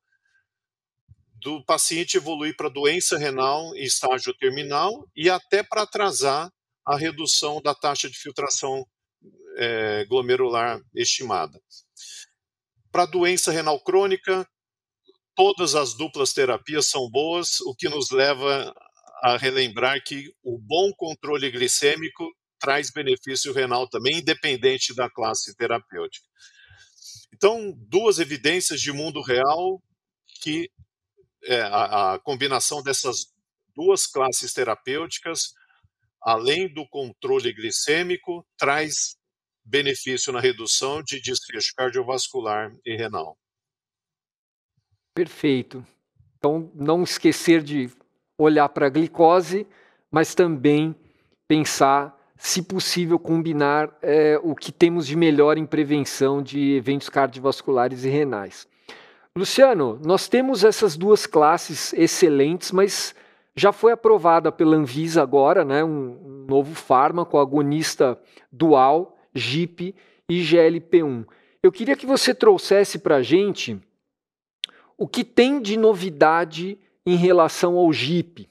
do 1.41 1.65
paciente 1.65 2.17
evoluir 2.17 2.57
para 2.57 2.69
doença 2.69 3.17
renal 3.17 3.75
em 3.77 3.85
estágio 3.85 4.35
terminal 4.35 5.09
e 5.15 5.31
até 5.31 5.63
para 5.63 5.83
atrasar 5.83 6.53
a 6.85 6.97
redução 6.97 7.61
da 7.63 7.75
taxa 7.75 8.09
de 8.09 8.19
filtração 8.19 8.87
é, 9.57 10.05
glomerular 10.07 10.81
estimada. 10.95 11.61
Para 12.91 13.07
doença 13.07 13.53
renal 13.53 13.79
crônica, 13.81 14.49
todas 15.35 15.75
as 15.75 15.95
duplas 15.95 16.33
terapias 16.33 16.87
são 16.87 17.09
boas, 17.11 17.61
o 17.61 17.75
que 17.75 17.89
nos 17.89 18.11
leva 18.11 18.75
a 19.23 19.37
relembrar 19.37 20.03
que 20.03 20.33
o 20.43 20.59
bom 20.59 20.93
controle 20.97 21.51
glicêmico 21.51 22.25
traz 22.59 22.91
benefício 22.91 23.53
renal 23.53 23.89
também, 23.89 24.19
independente 24.19 24.95
da 24.95 25.09
classe 25.09 25.55
terapêutica. 25.57 26.27
Então, 27.33 27.73
duas 27.77 28.19
evidências 28.19 28.81
de 28.81 28.93
mundo 28.93 29.21
real 29.21 29.83
que 30.41 30.71
é, 31.45 31.61
a, 31.61 32.15
a 32.15 32.19
combinação 32.19 32.83
dessas 32.83 33.27
duas 33.75 34.07
classes 34.07 34.53
terapêuticas, 34.53 35.53
além 36.21 36.73
do 36.73 36.87
controle 36.89 37.53
glicêmico, 37.53 38.45
traz 38.57 39.17
benefício 39.65 40.33
na 40.33 40.41
redução 40.41 41.03
de 41.03 41.21
desfecho 41.21 41.73
cardiovascular 41.77 42.73
e 42.85 42.97
renal. 42.97 43.39
Perfeito. 45.15 45.87
Então, 46.37 46.73
não 46.75 47.03
esquecer 47.03 47.63
de 47.63 47.91
olhar 48.39 48.69
para 48.69 48.87
a 48.87 48.91
glicose, 48.91 49.67
mas 50.11 50.35
também 50.35 50.95
pensar 51.47 52.18
se 52.39 52.63
possível, 52.63 53.19
combinar 53.19 53.91
é, 54.01 54.39
o 54.43 54.55
que 54.55 54.71
temos 54.71 55.09
de 55.09 55.17
melhor 55.17 55.59
em 55.59 55.67
prevenção 55.67 56.41
de 56.41 56.77
eventos 56.77 57.09
cardiovasculares 57.09 58.05
e 58.05 58.09
renais. 58.09 58.69
Luciano, 59.37 60.01
nós 60.05 60.29
temos 60.29 60.63
essas 60.63 60.97
duas 60.97 61.27
classes 61.27 61.93
excelentes, 61.93 62.71
mas 62.71 63.15
já 63.57 63.73
foi 63.73 63.91
aprovada 63.91 64.53
pela 64.53 64.77
Anvisa 64.77 65.21
agora, 65.21 65.65
né, 65.65 65.83
um, 65.83 66.47
novo 66.49 66.75
fármaco 66.77 67.39
agonista 67.39 68.19
dual, 68.53 69.19
GIP 69.35 69.95
e 70.29 70.41
GLP-1. 70.41 71.27
Eu 71.61 71.73
queria 71.73 71.97
que 71.97 72.07
você 72.07 72.33
trouxesse 72.33 73.01
para 73.01 73.17
a 73.17 73.23
gente 73.23 73.81
o 74.97 75.09
que 75.09 75.25
tem 75.25 75.61
de 75.61 75.77
novidade 75.77 76.79
em 77.05 77.17
relação 77.17 77.77
ao 77.77 77.93
GIP. 77.93 78.49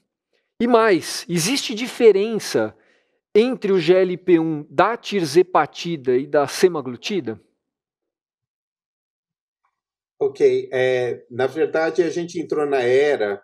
E 0.59 0.67
mais, 0.67 1.25
existe 1.29 1.73
diferença 1.73 2.75
entre 3.39 3.71
o 3.71 3.75
GLP-1 3.75 4.65
da 4.67 4.97
tirzepatida 4.97 6.17
e 6.17 6.25
da 6.25 6.47
semaglutida? 6.47 7.39
Ok, 10.19 10.67
é, 10.73 11.23
na 11.29 11.45
verdade 11.45 12.01
a 12.01 12.09
gente 12.09 12.39
entrou 12.39 12.65
na 12.65 12.81
era 12.81 13.39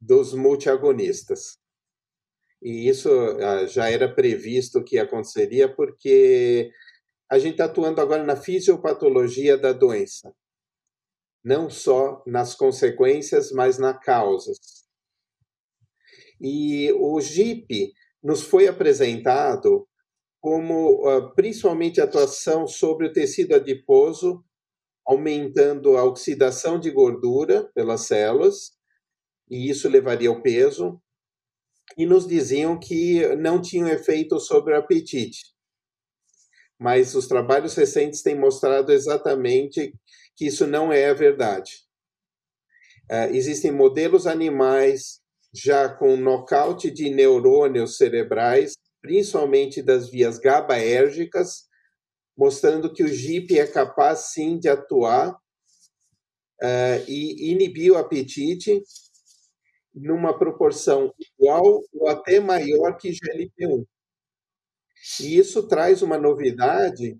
dos 0.00 0.32
multiagonistas. 0.32 1.58
E 2.62 2.88
isso 2.88 3.10
ah, 3.10 3.66
já 3.66 3.90
era 3.90 4.12
previsto 4.12 4.82
que 4.82 4.98
aconteceria 4.98 5.68
porque 5.72 6.72
a 7.30 7.38
gente 7.38 7.52
está 7.52 7.66
atuando 7.66 8.00
agora 8.00 8.24
na 8.24 8.34
fisiopatologia 8.34 9.58
da 9.58 9.74
doença, 9.74 10.34
não 11.44 11.68
só 11.68 12.24
nas 12.26 12.54
consequências, 12.54 13.52
mas 13.52 13.78
na 13.78 13.92
causas. 13.92 14.56
E 16.40 16.90
o 16.92 17.20
GIP 17.20 17.92
nos 18.22 18.42
foi 18.42 18.66
apresentado 18.66 19.86
como 20.40 21.06
uh, 21.06 21.34
principalmente 21.34 22.00
atuação 22.00 22.66
sobre 22.66 23.06
o 23.06 23.12
tecido 23.12 23.54
adiposo, 23.54 24.44
aumentando 25.06 25.96
a 25.96 26.04
oxidação 26.04 26.78
de 26.78 26.90
gordura 26.90 27.70
pelas 27.74 28.02
células, 28.02 28.72
e 29.50 29.70
isso 29.70 29.88
levaria 29.88 30.28
ao 30.28 30.42
peso, 30.42 31.00
e 31.96 32.06
nos 32.06 32.26
diziam 32.26 32.78
que 32.78 33.26
não 33.36 33.60
tinham 33.60 33.88
efeito 33.88 34.38
sobre 34.38 34.74
o 34.74 34.76
apetite. 34.76 35.54
Mas 36.78 37.14
os 37.14 37.26
trabalhos 37.26 37.74
recentes 37.74 38.22
têm 38.22 38.38
mostrado 38.38 38.92
exatamente 38.92 39.92
que 40.36 40.46
isso 40.46 40.66
não 40.66 40.92
é 40.92 41.08
a 41.08 41.14
verdade. 41.14 41.88
Uh, 43.10 43.34
existem 43.34 43.72
modelos 43.72 44.26
animais 44.26 45.20
já 45.54 45.88
com 45.88 46.16
nocaute 46.16 46.90
de 46.90 47.10
neurônios 47.10 47.96
cerebrais, 47.96 48.74
principalmente 49.00 49.82
das 49.82 50.08
vias 50.08 50.38
GABAérgicas, 50.38 51.68
mostrando 52.36 52.92
que 52.92 53.02
o 53.02 53.08
GIP 53.08 53.58
é 53.58 53.66
capaz 53.66 54.32
sim 54.32 54.58
de 54.58 54.68
atuar 54.68 55.32
uh, 55.32 57.04
e 57.08 57.50
inibir 57.50 57.92
o 57.92 57.98
apetite 57.98 58.82
numa 59.94 60.38
proporção 60.38 61.12
igual 61.18 61.82
ou 61.92 62.08
até 62.08 62.38
maior 62.38 62.96
que 62.96 63.10
GLP-1. 63.10 63.84
E 65.20 65.38
isso 65.38 65.66
traz 65.66 66.02
uma 66.02 66.18
novidade, 66.18 67.18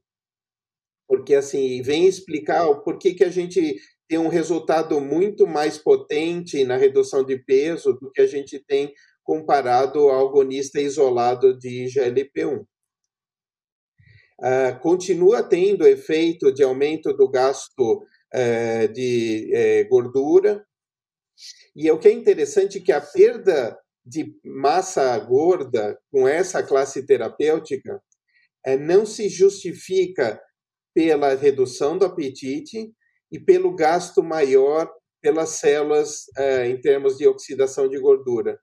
porque 1.07 1.35
assim 1.35 1.81
vem 1.83 2.07
explicar 2.07 2.69
o 2.69 2.83
porquê 2.83 3.15
que 3.15 3.25
a 3.25 3.31
gente 3.31 3.77
tem 4.09 4.19
um 4.19 4.29
resultado 4.29 5.01
muito 5.01 5.47
mais 5.47 5.77
potente 5.77 6.65
na 6.65 6.77
redução 6.77 7.25
de 7.25 7.37
peso 7.39 7.93
do 7.93 8.11
que 8.11 8.23
a 8.23 8.27
gente 8.27 8.59
tem 8.59 8.93
comparado 9.23 10.09
ao 10.09 10.29
agonista 10.29 10.81
isolado 10.81 11.57
de 11.59 11.85
GLP-1. 11.87 12.61
Uh, 12.61 12.67
ah, 14.41 14.73
continua 14.81 15.43
tendo 15.43 15.87
efeito 15.87 16.53
de 16.53 16.63
aumento 16.63 17.13
do 17.13 17.29
gasto 17.29 18.03
uh, 18.33 18.93
de 18.93 19.51
uh, 19.53 19.89
gordura, 19.89 20.65
e 21.77 21.91
o 21.91 21.99
que 21.99 22.09
é 22.09 22.13
interessante 22.13 22.79
é 22.79 22.81
que 22.81 22.93
a 22.93 23.01
perda 23.01 23.79
de 24.05 24.35
massa 24.45 25.17
gorda 25.19 25.99
com 26.11 26.27
essa 26.27 26.63
classe 26.63 27.05
terapêutica 27.05 28.03
eh, 28.65 28.77
não 28.77 29.05
se 29.05 29.29
justifica 29.29 30.41
pela 30.95 31.35
redução 31.35 31.97
do 31.97 32.07
apetite 32.07 32.93
e 33.31 33.39
pelo 33.39 33.75
gasto 33.75 34.23
maior 34.23 34.91
pelas 35.21 35.51
células 35.51 36.27
eh, 36.37 36.69
em 36.69 36.81
termos 36.81 37.19
de 37.19 37.27
oxidação 37.27 37.89
de 37.89 37.99
gordura. 37.99 38.59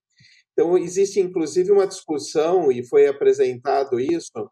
Então, 0.53 0.77
existe 0.77 1.19
inclusive 1.19 1.71
uma 1.71 1.85
discussão, 1.85 2.71
e 2.71 2.85
foi 2.87 3.07
apresentado 3.07 3.99
isso, 3.99 4.49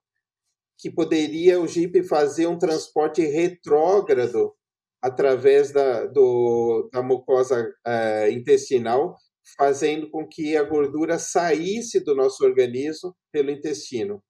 que 0.77 0.91
poderia 0.91 1.61
o 1.61 1.67
JIP 1.67 2.03
fazer 2.03 2.47
um 2.47 2.57
transporte 2.57 3.21
retrógrado 3.21 4.53
através 5.01 5.71
da, 5.71 6.05
do, 6.05 6.89
da 6.91 7.01
mucosa 7.01 7.73
uh, 7.87 8.29
intestinal, 8.29 9.15
fazendo 9.57 10.09
com 10.09 10.27
que 10.27 10.57
a 10.57 10.63
gordura 10.63 11.17
saísse 11.17 12.01
do 12.01 12.13
nosso 12.13 12.43
organismo 12.43 13.15
pelo 13.31 13.51
intestino. 13.51 14.21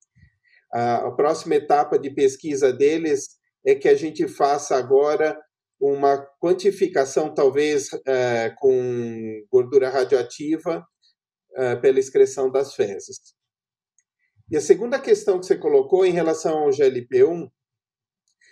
Uh, 0.74 1.08
a 1.08 1.16
próxima 1.16 1.56
etapa 1.56 1.98
de 1.98 2.12
pesquisa 2.12 2.72
deles 2.72 3.30
é 3.66 3.74
que 3.74 3.88
a 3.88 3.96
gente 3.96 4.28
faça 4.28 4.76
agora 4.76 5.40
uma 5.92 6.18
quantificação, 6.40 7.34
talvez 7.34 7.92
uh, 7.92 8.56
com 8.58 9.46
gordura 9.52 9.90
radioativa, 9.90 10.88
uh, 11.58 11.82
pela 11.82 12.00
excreção 12.00 12.50
das 12.50 12.74
fezes. 12.74 13.20
E 14.50 14.56
a 14.56 14.62
segunda 14.62 14.98
questão 14.98 15.40
que 15.40 15.46
você 15.46 15.58
colocou 15.58 16.06
em 16.06 16.12
relação 16.12 16.60
ao 16.60 16.70
GLP-1, 16.70 17.50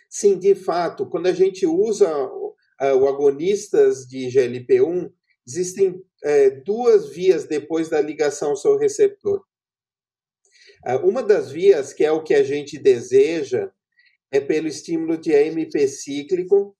sim, 0.10 0.38
de 0.38 0.56
fato, 0.56 1.10
quando 1.10 1.28
a 1.28 1.34
gente 1.34 1.66
usa 1.66 2.12
uh, 2.26 2.98
o 3.00 3.08
agonistas 3.08 4.06
de 4.06 4.28
GLP-1, 4.28 5.10
existem 5.48 5.92
uh, 5.92 6.64
duas 6.66 7.10
vias 7.10 7.46
depois 7.46 7.88
da 7.88 8.02
ligação 8.02 8.50
ao 8.50 8.58
seu 8.58 8.78
receptor. 8.78 9.42
uma 11.04 11.24
das 11.24 11.50
vias, 11.50 11.94
que 11.94 12.04
é 12.04 12.12
o 12.12 12.24
que 12.24 12.34
a 12.34 12.44
gente 12.44 12.78
deseja, 12.78 13.72
é 14.32 14.42
pelo 14.42 14.68
estímulo 14.68 15.18
de 15.18 15.34
AMP 15.34 15.88
cíclico, 15.88 16.76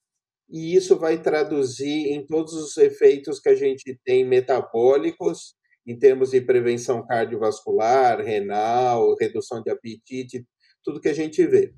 e 0.52 0.76
isso 0.76 0.98
vai 0.98 1.22
traduzir 1.22 2.12
em 2.12 2.26
todos 2.26 2.54
os 2.54 2.76
efeitos 2.78 3.40
que 3.40 3.48
a 3.48 3.56
gente 3.56 3.98
tem 4.04 4.26
metabólicos 4.26 5.56
em 5.88 5.98
termos 5.98 6.32
de 6.32 6.42
prevenção 6.42 7.06
cardiovascular, 7.08 8.20
renal, 8.22 9.16
redução 9.16 9.64
de 9.64 9.72
apetite, 9.72 10.46
tudo 10.84 11.00
que 11.00 11.10
a 11.10 11.14
gente 11.14 11.46
vê. 11.48 11.74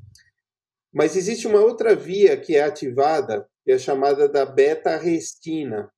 Mas 0.92 1.16
existe 1.16 1.48
uma 1.48 1.60
outra 1.60 1.96
via 1.96 2.36
que 2.36 2.56
é 2.56 2.64
ativada, 2.64 3.48
que 3.64 3.72
é 3.72 3.78
chamada 3.78 4.28
da 4.28 4.46
beta-restina. 4.46 5.90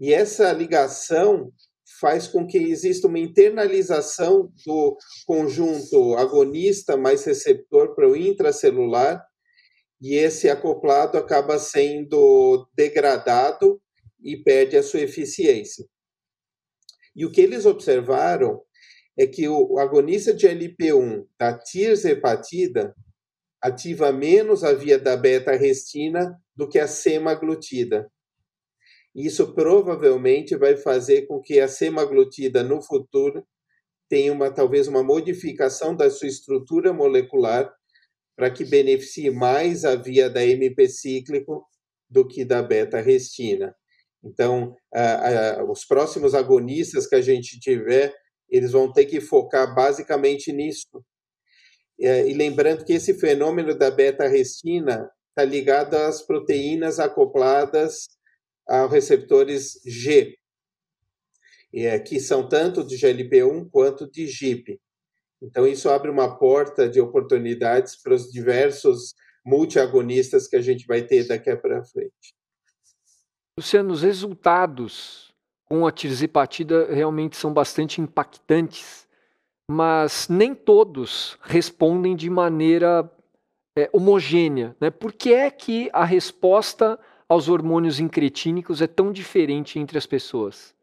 E 0.00 0.14
essa 0.14 0.52
ligação 0.52 1.52
faz 2.00 2.26
com 2.26 2.46
que 2.46 2.58
exista 2.58 3.06
uma 3.06 3.18
internalização 3.18 4.52
do 4.66 4.96
conjunto 5.26 6.14
agonista 6.14 6.96
mais 6.96 7.24
receptor 7.24 7.94
para 7.94 8.08
o 8.08 8.16
intracelular, 8.16 9.24
e 10.04 10.16
esse 10.16 10.50
acoplado 10.50 11.16
acaba 11.16 11.58
sendo 11.58 12.68
degradado 12.76 13.80
e 14.22 14.36
perde 14.36 14.76
a 14.76 14.82
sua 14.82 15.00
eficiência. 15.00 15.88
E 17.16 17.24
o 17.24 17.32
que 17.32 17.40
eles 17.40 17.64
observaram 17.64 18.60
é 19.16 19.26
que 19.26 19.48
o 19.48 19.78
agonista 19.78 20.34
de 20.34 20.46
LP1 20.46 21.26
da 21.38 21.56
tirzepatida 21.56 22.94
ativa 23.62 24.12
menos 24.12 24.62
a 24.62 24.74
via 24.74 24.98
da 24.98 25.16
beta-restina 25.16 26.38
do 26.54 26.68
que 26.68 26.78
a 26.78 26.86
semaglutida. 26.86 28.06
Isso 29.14 29.54
provavelmente 29.54 30.54
vai 30.54 30.76
fazer 30.76 31.22
com 31.22 31.40
que 31.40 31.58
a 31.58 31.66
semaglutida 31.66 32.62
no 32.62 32.82
futuro 32.82 33.42
tenha 34.06 34.34
uma 34.34 34.50
talvez 34.50 34.86
uma 34.86 35.02
modificação 35.02 35.96
da 35.96 36.10
sua 36.10 36.28
estrutura 36.28 36.92
molecular 36.92 37.74
para 38.36 38.50
que 38.50 38.64
beneficie 38.64 39.30
mais 39.30 39.84
a 39.84 39.94
via 39.94 40.28
da 40.28 40.44
MP 40.44 40.88
cíclico 40.88 41.64
do 42.08 42.26
que 42.26 42.44
da 42.44 42.62
beta-restina. 42.62 43.74
Então, 44.22 44.74
os 45.68 45.84
próximos 45.84 46.34
agonistas 46.34 47.06
que 47.06 47.14
a 47.14 47.20
gente 47.20 47.60
tiver, 47.60 48.14
eles 48.48 48.72
vão 48.72 48.92
ter 48.92 49.04
que 49.04 49.20
focar 49.20 49.74
basicamente 49.74 50.52
nisso. 50.52 51.04
É, 52.00 52.26
e 52.28 52.34
lembrando 52.34 52.84
que 52.84 52.94
esse 52.94 53.14
fenômeno 53.14 53.76
da 53.76 53.90
beta-restina 53.90 55.08
está 55.28 55.44
ligado 55.44 55.94
às 55.94 56.22
proteínas 56.22 56.98
acopladas 56.98 58.08
aos 58.66 58.90
receptores 58.90 59.80
G, 59.84 60.36
é, 61.72 61.98
que 61.98 62.18
são 62.18 62.48
tanto 62.48 62.84
de 62.84 62.96
GLP-1 62.96 63.68
quanto 63.70 64.10
de 64.10 64.26
GIP. 64.26 64.80
Então, 65.44 65.66
isso 65.66 65.90
abre 65.90 66.10
uma 66.10 66.38
porta 66.38 66.88
de 66.88 67.00
oportunidades 67.00 67.94
para 67.96 68.14
os 68.14 68.30
diversos 68.30 69.14
multiagonistas 69.44 70.48
que 70.48 70.56
a 70.56 70.62
gente 70.62 70.86
vai 70.86 71.02
ter 71.02 71.28
daqui 71.28 71.54
para 71.56 71.84
frente. 71.84 72.34
Luciano, 73.58 73.92
os 73.92 74.02
resultados 74.02 75.32
com 75.66 75.86
a 75.86 75.92
tirzepatida 75.92 76.92
realmente 76.92 77.36
são 77.36 77.52
bastante 77.52 78.00
impactantes, 78.00 79.06
mas 79.70 80.28
nem 80.28 80.54
todos 80.54 81.38
respondem 81.42 82.16
de 82.16 82.30
maneira 82.30 83.10
é, 83.76 83.88
homogênea. 83.92 84.74
Né? 84.80 84.90
Por 84.90 85.12
que 85.12 85.32
é 85.32 85.50
que 85.50 85.90
a 85.92 86.04
resposta 86.04 86.98
aos 87.28 87.48
hormônios 87.48 88.00
incretínicos 88.00 88.80
é 88.80 88.86
tão 88.86 89.12
diferente 89.12 89.78
entre 89.78 89.98
as 89.98 90.06
pessoas? 90.06 90.74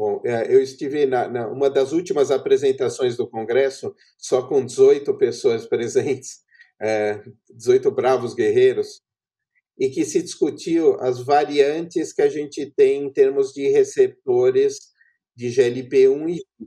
Bom, 0.00 0.22
é, 0.24 0.50
eu 0.50 0.62
estive 0.62 1.04
na, 1.04 1.28
na, 1.28 1.46
uma 1.46 1.68
das 1.68 1.92
últimas 1.92 2.30
apresentações 2.30 3.18
do 3.18 3.28
Congresso, 3.28 3.94
só 4.16 4.48
com 4.48 4.64
18 4.64 5.14
pessoas 5.18 5.66
presentes, 5.66 6.40
é, 6.80 7.22
18 7.50 7.90
bravos 7.90 8.32
guerreiros, 8.32 9.02
e 9.78 9.90
que 9.90 10.06
se 10.06 10.22
discutiu 10.22 10.98
as 11.00 11.20
variantes 11.22 12.14
que 12.14 12.22
a 12.22 12.30
gente 12.30 12.72
tem 12.74 13.02
em 13.02 13.12
termos 13.12 13.52
de 13.52 13.68
receptores 13.68 14.78
de 15.36 15.48
GLP-1 15.48 16.30
e 16.30 16.66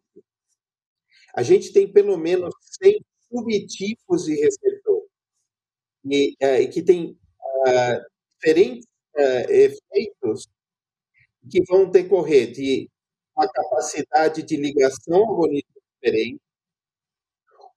a 1.35 1.41
gente 1.41 1.73
tem 1.73 1.91
pelo 1.91 2.15
menos 2.17 2.53
100 2.83 3.03
subtipos 3.31 4.25
de 4.25 4.35
receptor 4.35 5.07
e, 6.05 6.35
e 6.39 6.67
que 6.67 6.83
tem 6.83 7.17
uh, 7.67 8.05
diferentes 8.35 8.85
uh, 9.17 9.51
efeitos 9.51 10.47
que 11.49 11.63
vão 11.67 11.89
decorrer 11.89 12.51
de 12.51 12.92
uma 13.35 13.47
capacidade 13.51 14.43
de 14.43 14.55
ligação 14.55 15.23
agonista 15.23 15.73
diferente, 16.01 16.41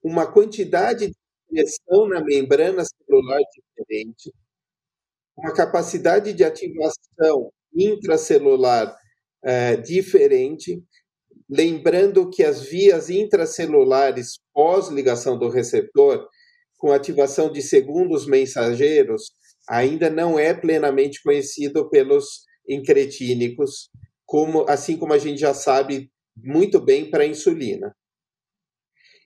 uma 0.02 0.30
quantidade 0.30 1.08
de 1.08 1.16
pressão 1.48 2.06
na 2.08 2.22
membrana 2.22 2.84
celular 2.84 3.40
diferente, 3.52 4.32
uma 5.36 5.52
capacidade 5.52 6.32
de 6.32 6.44
ativação 6.44 7.52
intracelular 7.74 8.96
é, 9.44 9.76
diferente, 9.76 10.82
lembrando 11.48 12.28
que 12.30 12.42
as 12.42 12.62
vias 12.62 13.10
intracelulares 13.10 14.38
pós-ligação 14.52 15.38
do 15.38 15.48
receptor, 15.48 16.26
com 16.78 16.92
ativação 16.92 17.50
de 17.50 17.62
segundos 17.62 18.26
mensageiros, 18.26 19.30
ainda 19.68 20.10
não 20.10 20.38
é 20.38 20.54
plenamente 20.54 21.22
conhecido 21.22 21.88
pelos 21.88 22.44
incretínicos, 22.68 23.90
como, 24.26 24.68
assim 24.68 24.98
como 24.98 25.12
a 25.12 25.18
gente 25.18 25.38
já 25.38 25.54
sabe 25.54 26.10
muito 26.36 26.80
bem 26.80 27.08
para 27.08 27.22
a 27.22 27.26
insulina. 27.26 27.96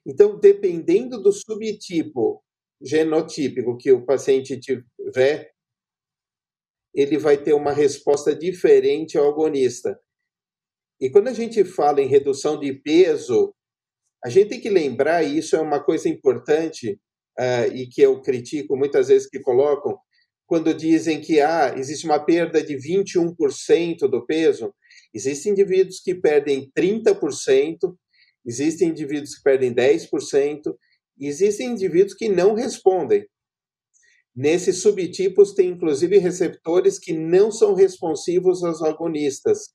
Então, 0.07 0.39
dependendo 0.39 1.21
do 1.21 1.33
subtipo 1.33 2.43
genotípico 2.81 3.77
que 3.77 3.93
o 3.93 4.05
paciente 4.05 4.59
tiver, 4.59 5.53
ele 6.95 7.19
vai 7.19 7.37
ter 7.37 7.53
uma 7.53 7.73
resposta 7.73 8.35
diferente 8.35 9.19
ao 9.19 9.29
agonista. 9.29 9.99
E 11.01 11.11
quando 11.11 11.29
a 11.29 11.33
gente 11.33 11.65
fala 11.65 12.01
em 12.01 12.09
redução 12.09 12.59
de 12.59 12.73
peso, 12.73 13.55
a 14.25 14.29
gente 14.29 14.51
tem 14.51 14.61
que 14.61 14.69
lembrar, 14.69 15.23
e 15.23 15.39
isso 15.39 15.57
é 15.57 15.61
uma 15.61 15.83
coisa 15.83 16.09
importante, 16.09 17.01
uh, 17.39 17.75
e 17.75 17.87
que 17.87 18.03
eu 18.03 18.21
critico 18.21 18.77
muitas 18.77 19.09
vezes 19.09 19.29
que 19.29 19.41
colocam, 19.41 19.99
quando 20.47 20.75
dizem 20.75 21.21
que 21.21 21.41
ah, 21.41 21.75
existe 21.77 22.05
uma 22.05 22.19
perda 22.19 22.63
de 22.63 22.75
21% 22.77 24.09
do 24.09 24.27
peso, 24.27 24.75
existem 25.13 25.53
indivíduos 25.53 26.01
que 26.01 26.15
perdem 26.15 26.71
30%, 26.77 27.95
existem 28.45 28.89
indivíduos 28.89 29.35
que 29.37 29.43
perdem 29.43 29.75
10%, 29.75 30.75
e 31.19 31.27
existem 31.27 31.69
indivíduos 31.69 32.15
que 32.15 32.29
não 32.29 32.55
respondem. 32.55 33.27
Nesses 34.35 34.81
subtipos 34.81 35.53
tem 35.53 35.71
inclusive 35.71 36.17
receptores 36.19 36.99
que 36.99 37.13
não 37.13 37.51
são 37.51 37.75
responsivos 37.75 38.63
aos 38.65 38.83
agonistas. 38.83 39.71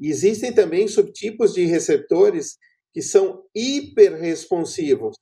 Existem 0.00 0.52
também 0.52 0.86
subtipos 0.88 1.52
de 1.52 1.64
receptores 1.64 2.56
que 2.92 3.02
são 3.02 3.42
hiperresponsivos. 3.54 5.16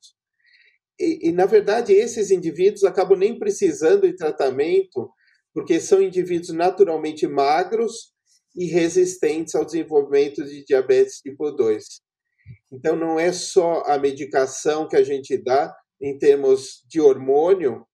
E, 0.99 1.29
e, 1.29 1.31
na 1.31 1.45
verdade, 1.45 1.91
esses 1.91 2.31
indivíduos 2.31 2.83
acabam 2.83 3.17
nem 3.17 3.37
precisando 3.37 4.07
de 4.07 4.15
tratamento, 4.15 5.09
porque 5.53 5.79
são 5.79 6.01
indivíduos 6.01 6.49
naturalmente 6.49 7.27
magros 7.27 8.14
e 8.55 8.65
resistentes 8.65 9.55
ao 9.55 9.65
desenvolvimento 9.65 10.43
de 10.43 10.63
diabetes 10.63 11.19
tipo 11.19 11.51
2. 11.51 11.83
Então, 12.71 12.95
não 12.95 13.19
é 13.19 13.31
só 13.31 13.83
a 13.85 13.97
medicação 13.97 14.87
que 14.87 14.95
a 14.95 15.03
gente 15.03 15.37
dá 15.37 15.75
em 16.01 16.17
termos 16.17 16.83
de 16.87 16.99
hormônio, 16.99 17.85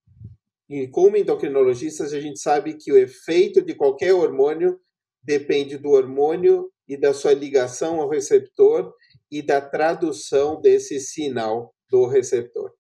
e 0.69 0.88
como 0.88 1.17
endocrinologistas, 1.17 2.13
a 2.13 2.19
gente 2.19 2.39
sabe 2.39 2.76
que 2.76 2.91
o 2.91 2.97
efeito 2.97 3.62
de 3.62 3.76
qualquer 3.76 4.13
hormônio 4.13 4.80
depende 5.21 5.78
do 5.78 5.89
hormônio 5.89 6.71
e 6.88 6.97
da 6.97 7.13
sua 7.13 7.34
ligação 7.34 8.00
ao 8.00 8.10
receptor 8.10 8.93
e 9.30 9.41
da 9.41 9.62
tradução 9.62 10.62
desse 10.62 11.00
sinal 11.00 11.76
do 11.89 12.08
receptor. 12.08 12.71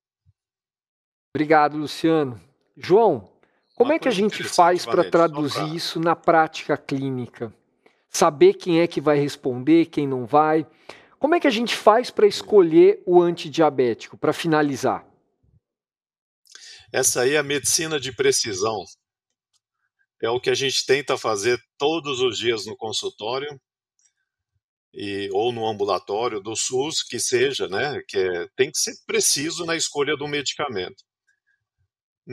Obrigado, 1.35 1.77
Luciano. 1.77 2.41
João, 2.77 3.29
como 3.75 3.93
é 3.93 3.99
que 3.99 4.07
a 4.07 4.11
gente 4.11 4.43
faz 4.43 4.85
para 4.85 5.09
traduzir 5.09 5.75
isso 5.75 5.99
na 5.99 6.15
prática 6.15 6.77
clínica? 6.77 7.53
Saber 8.11 8.55
quem 8.55 8.81
é 8.81 8.87
que 8.87 8.99
vai 8.99 9.17
responder, 9.17 9.85
quem 9.85 10.05
não 10.05 10.25
vai. 10.25 10.67
Como 11.17 11.33
é 11.33 11.39
que 11.39 11.47
a 11.47 11.51
gente 11.51 11.73
faz 11.73 12.11
para 12.11 12.27
escolher 12.27 13.01
o 13.05 13.21
antidiabético, 13.21 14.17
para 14.17 14.33
finalizar? 14.33 15.07
Essa 16.91 17.21
aí 17.21 17.35
é 17.35 17.37
a 17.37 17.43
medicina 17.43 17.99
de 17.99 18.13
precisão. 18.13 18.83
É 20.21 20.29
o 20.29 20.41
que 20.41 20.49
a 20.49 20.53
gente 20.53 20.85
tenta 20.85 21.17
fazer 21.17 21.57
todos 21.77 22.19
os 22.19 22.37
dias 22.37 22.65
no 22.65 22.75
consultório 22.75 23.59
e, 24.93 25.29
ou 25.31 25.53
no 25.53 25.65
ambulatório 25.65 26.41
do 26.41 26.53
SUS, 26.53 27.01
que 27.01 27.17
seja, 27.17 27.69
né? 27.69 28.01
Que 28.07 28.17
é, 28.17 28.47
tem 28.57 28.69
que 28.69 28.77
ser 28.77 28.93
preciso 29.05 29.65
na 29.65 29.75
escolha 29.75 30.17
do 30.17 30.27
medicamento. 30.27 31.01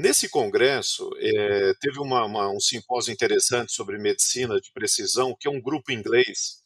Nesse 0.01 0.29
congresso, 0.29 1.11
é, 1.19 1.75
teve 1.81 1.99
uma, 1.99 2.25
uma, 2.25 2.49
um 2.49 2.61
simpósio 2.61 3.13
interessante 3.13 3.73
sobre 3.73 3.99
medicina 3.99 4.61
de 4.61 4.71
precisão, 4.71 5.35
que 5.37 5.49
é 5.49 5.51
um 5.51 5.61
grupo 5.61 5.91
inglês, 5.91 6.63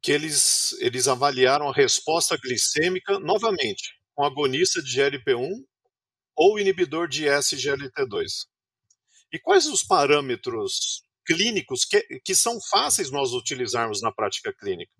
que 0.00 0.12
eles, 0.12 0.74
eles 0.74 1.08
avaliaram 1.08 1.68
a 1.68 1.74
resposta 1.74 2.38
glicêmica 2.40 3.18
novamente, 3.18 3.92
com 4.14 4.24
agonista 4.24 4.80
de 4.80 4.96
GLP-1 4.96 5.50
ou 6.36 6.60
inibidor 6.60 7.08
de 7.08 7.24
SGLT2. 7.24 8.46
E 9.32 9.40
quais 9.40 9.66
os 9.66 9.82
parâmetros 9.82 11.02
clínicos 11.26 11.84
que, 11.84 12.00
que 12.24 12.36
são 12.36 12.60
fáceis 12.70 13.10
nós 13.10 13.32
utilizarmos 13.32 14.00
na 14.00 14.12
prática 14.12 14.54
clínica? 14.54 14.92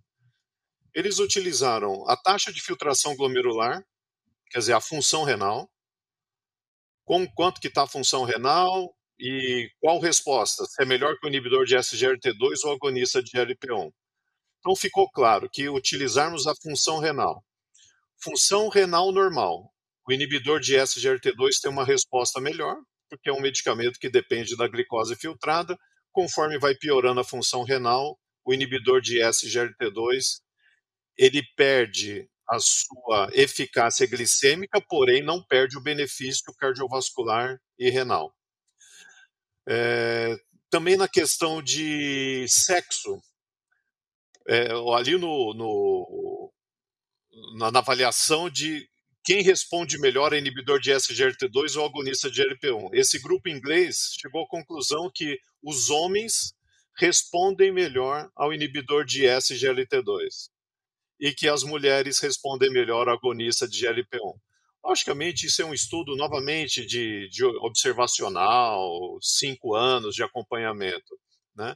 Eles 0.93 1.21
utilizaram 1.21 2.05
a 2.09 2.17
taxa 2.17 2.53
de 2.53 2.61
filtração 2.61 3.15
glomerular, 3.15 3.81
quer 4.51 4.59
dizer, 4.59 4.73
a 4.73 4.81
função 4.81 5.23
renal, 5.23 5.71
com 7.07 7.27
quanto 7.27 7.61
que 7.61 7.69
está 7.69 7.85
a 7.85 7.89
função 7.89 8.25
renal 8.25 8.93
e 9.19 9.71
qual 9.81 10.01
resposta, 10.01 10.65
se 10.67 10.83
é 10.83 10.85
melhor 10.85 11.17
que 11.19 11.27
o 11.27 11.29
inibidor 11.29 11.65
de 11.65 11.77
SGLT2 11.77 12.65
ou 12.65 12.73
agonista 12.73 13.23
de 13.23 13.31
GLP-1. 13.31 13.91
Então 14.59 14.77
ficou 14.77 15.09
claro 15.11 15.49
que 15.49 15.69
utilizarmos 15.69 16.47
a 16.47 16.55
função 16.61 16.99
renal. 16.99 17.43
Função 18.21 18.69
renal 18.69 19.13
normal, 19.13 19.73
o 20.07 20.13
inibidor 20.13 20.59
de 20.59 20.75
SGLT2 20.75 21.61
tem 21.63 21.71
uma 21.71 21.85
resposta 21.85 22.41
melhor, 22.41 22.77
porque 23.09 23.31
é 23.31 23.33
um 23.33 23.41
medicamento 23.41 24.01
que 24.01 24.11
depende 24.11 24.57
da 24.57 24.67
glicose 24.67 25.15
filtrada. 25.15 25.79
Conforme 26.11 26.59
vai 26.59 26.75
piorando 26.75 27.21
a 27.21 27.25
função 27.25 27.63
renal, 27.63 28.19
o 28.45 28.53
inibidor 28.53 29.01
de 29.01 29.21
SGLT2 29.21 30.41
ele 31.17 31.43
perde 31.57 32.29
a 32.49 32.59
sua 32.61 33.29
eficácia 33.33 34.07
glicêmica, 34.07 34.81
porém 34.81 35.23
não 35.23 35.43
perde 35.43 35.77
o 35.77 35.83
benefício 35.83 36.55
cardiovascular 36.59 37.61
e 37.79 37.91
renal. 37.91 38.35
É, 39.69 40.37
também 40.71 40.97
na 40.97 41.09
questão 41.09 41.61
de 41.61 42.47
sexo, 42.49 43.21
é, 44.49 44.69
ali 44.97 45.19
no, 45.19 45.53
no 45.55 46.53
na, 47.59 47.73
na, 47.73 47.81
avaliação 47.81 48.49
de 48.49 48.89
quem 49.25 49.43
responde 49.43 49.99
melhor 49.99 50.33
a 50.33 50.39
inibidor 50.39 50.79
de 50.79 50.93
SGLT2 50.93 51.77
ou 51.77 51.85
agonista 51.85 52.31
de 52.31 52.43
GLP-1. 52.43 52.91
Esse 52.93 53.19
grupo 53.19 53.49
inglês 53.49 54.15
chegou 54.21 54.45
à 54.45 54.49
conclusão 54.49 55.11
que 55.13 55.37
os 55.61 55.91
homens 55.91 56.55
respondem 56.97 57.73
melhor 57.73 58.31
ao 58.37 58.55
inibidor 58.55 59.05
de 59.05 59.25
SGLT2 59.25 60.49
e 61.19 61.33
que 61.33 61.49
as 61.49 61.63
mulheres 61.63 62.19
respondem 62.19 62.71
melhor 62.71 63.09
ao 63.09 63.15
agonista 63.17 63.67
de 63.67 63.87
GLP-1. 63.87 64.35
Logicamente, 64.85 65.47
isso 65.47 65.63
é 65.63 65.65
um 65.65 65.75
estudo, 65.75 66.15
novamente, 66.15 66.87
de, 66.87 67.29
de 67.29 67.45
observacional, 67.45 69.19
cinco 69.21 69.75
anos 69.75 70.15
de 70.15 70.23
acompanhamento. 70.23 71.19
Né? 71.57 71.75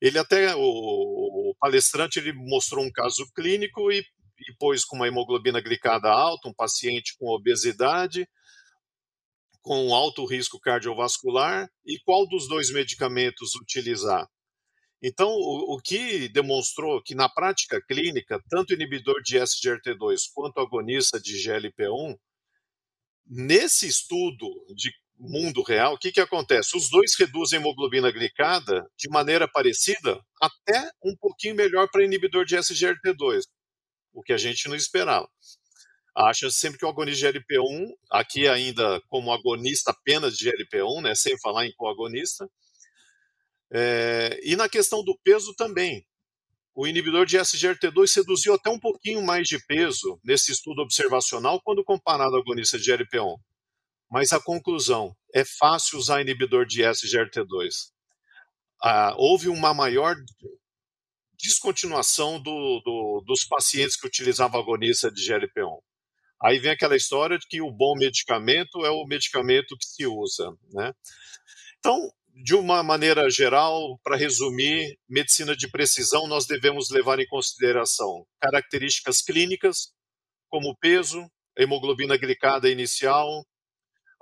Ele 0.00 0.18
até, 0.18 0.54
o, 0.54 0.60
o 0.60 1.54
palestrante, 1.60 2.18
ele 2.18 2.32
mostrou 2.32 2.84
um 2.84 2.90
caso 2.90 3.30
clínico 3.34 3.92
e 3.92 4.02
e 4.48 4.54
pôs 4.54 4.84
com 4.84 4.96
uma 4.96 5.06
hemoglobina 5.06 5.60
glicada 5.60 6.08
alta, 6.08 6.48
um 6.48 6.54
paciente 6.54 7.16
com 7.18 7.28
obesidade, 7.28 8.28
com 9.62 9.94
alto 9.94 10.24
risco 10.24 10.58
cardiovascular, 10.58 11.68
e 11.84 11.98
qual 12.00 12.26
dos 12.26 12.48
dois 12.48 12.70
medicamentos 12.72 13.54
utilizar. 13.54 14.26
Então, 15.02 15.28
o, 15.30 15.74
o, 15.74 15.80
que 15.80 16.28
demonstrou 16.28 17.02
que 17.02 17.14
na 17.14 17.28
prática 17.28 17.80
clínica, 17.80 18.42
tanto 18.50 18.74
inibidor 18.74 19.22
de 19.22 19.38
SGLT2 19.38 20.22
quanto 20.34 20.60
agonista 20.60 21.18
de 21.18 21.32
GLP-1, 21.42 22.18
nesse 23.26 23.86
estudo 23.86 24.46
de 24.74 24.90
mundo 25.18 25.62
real, 25.62 25.94
o 25.94 25.98
que, 25.98 26.12
que 26.12 26.20
acontece? 26.20 26.76
Os 26.76 26.90
dois 26.90 27.14
reduzem 27.18 27.58
a 27.58 27.62
hemoglobina 27.62 28.10
glicada 28.10 28.86
de 28.98 29.08
maneira 29.08 29.48
parecida, 29.48 30.20
até 30.40 30.90
um 31.04 31.14
pouquinho 31.16 31.54
melhor 31.54 31.88
para 31.90 32.04
inibidor 32.04 32.44
de 32.44 32.56
SGLT2 32.56 33.44
o 34.12 34.22
que 34.22 34.32
a 34.32 34.36
gente 34.36 34.68
não 34.68 34.74
esperava. 34.74 35.28
Acha 36.16 36.50
sempre 36.50 36.78
que 36.78 36.84
o 36.84 36.88
agonista 36.88 37.32
de 37.32 37.38
GLP-1, 37.38 37.92
aqui 38.10 38.48
ainda 38.48 39.00
como 39.08 39.32
agonista 39.32 39.92
apenas 39.92 40.36
de 40.36 40.50
GLP-1, 40.50 41.02
né, 41.02 41.14
sem 41.14 41.38
falar 41.38 41.66
em 41.66 41.72
coagonista, 41.76 42.48
é, 43.72 44.38
e 44.42 44.56
na 44.56 44.68
questão 44.68 45.04
do 45.04 45.18
peso 45.22 45.54
também. 45.54 46.06
O 46.74 46.86
inibidor 46.86 47.26
de 47.26 47.36
SGLT2 47.36 48.16
reduziu 48.16 48.54
até 48.54 48.70
um 48.70 48.78
pouquinho 48.78 49.22
mais 49.22 49.48
de 49.48 49.58
peso 49.66 50.20
nesse 50.24 50.52
estudo 50.52 50.82
observacional 50.82 51.60
quando 51.62 51.84
comparado 51.84 52.34
ao 52.34 52.42
agonista 52.42 52.78
de 52.78 52.90
GLP-1. 52.90 53.36
Mas 54.10 54.32
a 54.32 54.40
conclusão, 54.40 55.14
é 55.34 55.44
fácil 55.44 55.98
usar 55.98 56.20
inibidor 56.20 56.66
de 56.66 56.82
SGLT2. 56.82 57.90
Ah, 58.82 59.14
houve 59.16 59.48
uma 59.48 59.74
maior 59.74 60.16
descontinuação 61.38 62.40
do, 62.40 62.80
do, 62.84 63.24
dos 63.26 63.44
pacientes 63.44 63.96
que 63.96 64.06
utilizavam 64.06 64.60
agonista 64.60 65.10
de 65.10 65.22
GLP-1. 65.22 65.80
Aí 66.42 66.58
vem 66.58 66.70
aquela 66.70 66.96
história 66.96 67.38
de 67.38 67.46
que 67.46 67.60
o 67.60 67.70
bom 67.70 67.94
medicamento 67.96 68.84
é 68.84 68.90
o 68.90 69.04
medicamento 69.06 69.76
que 69.76 69.84
se 69.84 70.06
usa, 70.06 70.50
né? 70.72 70.92
Então, 71.78 72.10
de 72.42 72.54
uma 72.54 72.82
maneira 72.82 73.28
geral, 73.28 73.98
para 74.02 74.16
resumir, 74.16 74.98
medicina 75.08 75.54
de 75.54 75.68
precisão, 75.70 76.26
nós 76.26 76.46
devemos 76.46 76.90
levar 76.90 77.18
em 77.18 77.26
consideração 77.26 78.26
características 78.40 79.20
clínicas, 79.20 79.92
como 80.48 80.76
peso, 80.80 81.30
hemoglobina 81.56 82.16
glicada 82.16 82.70
inicial. 82.70 83.44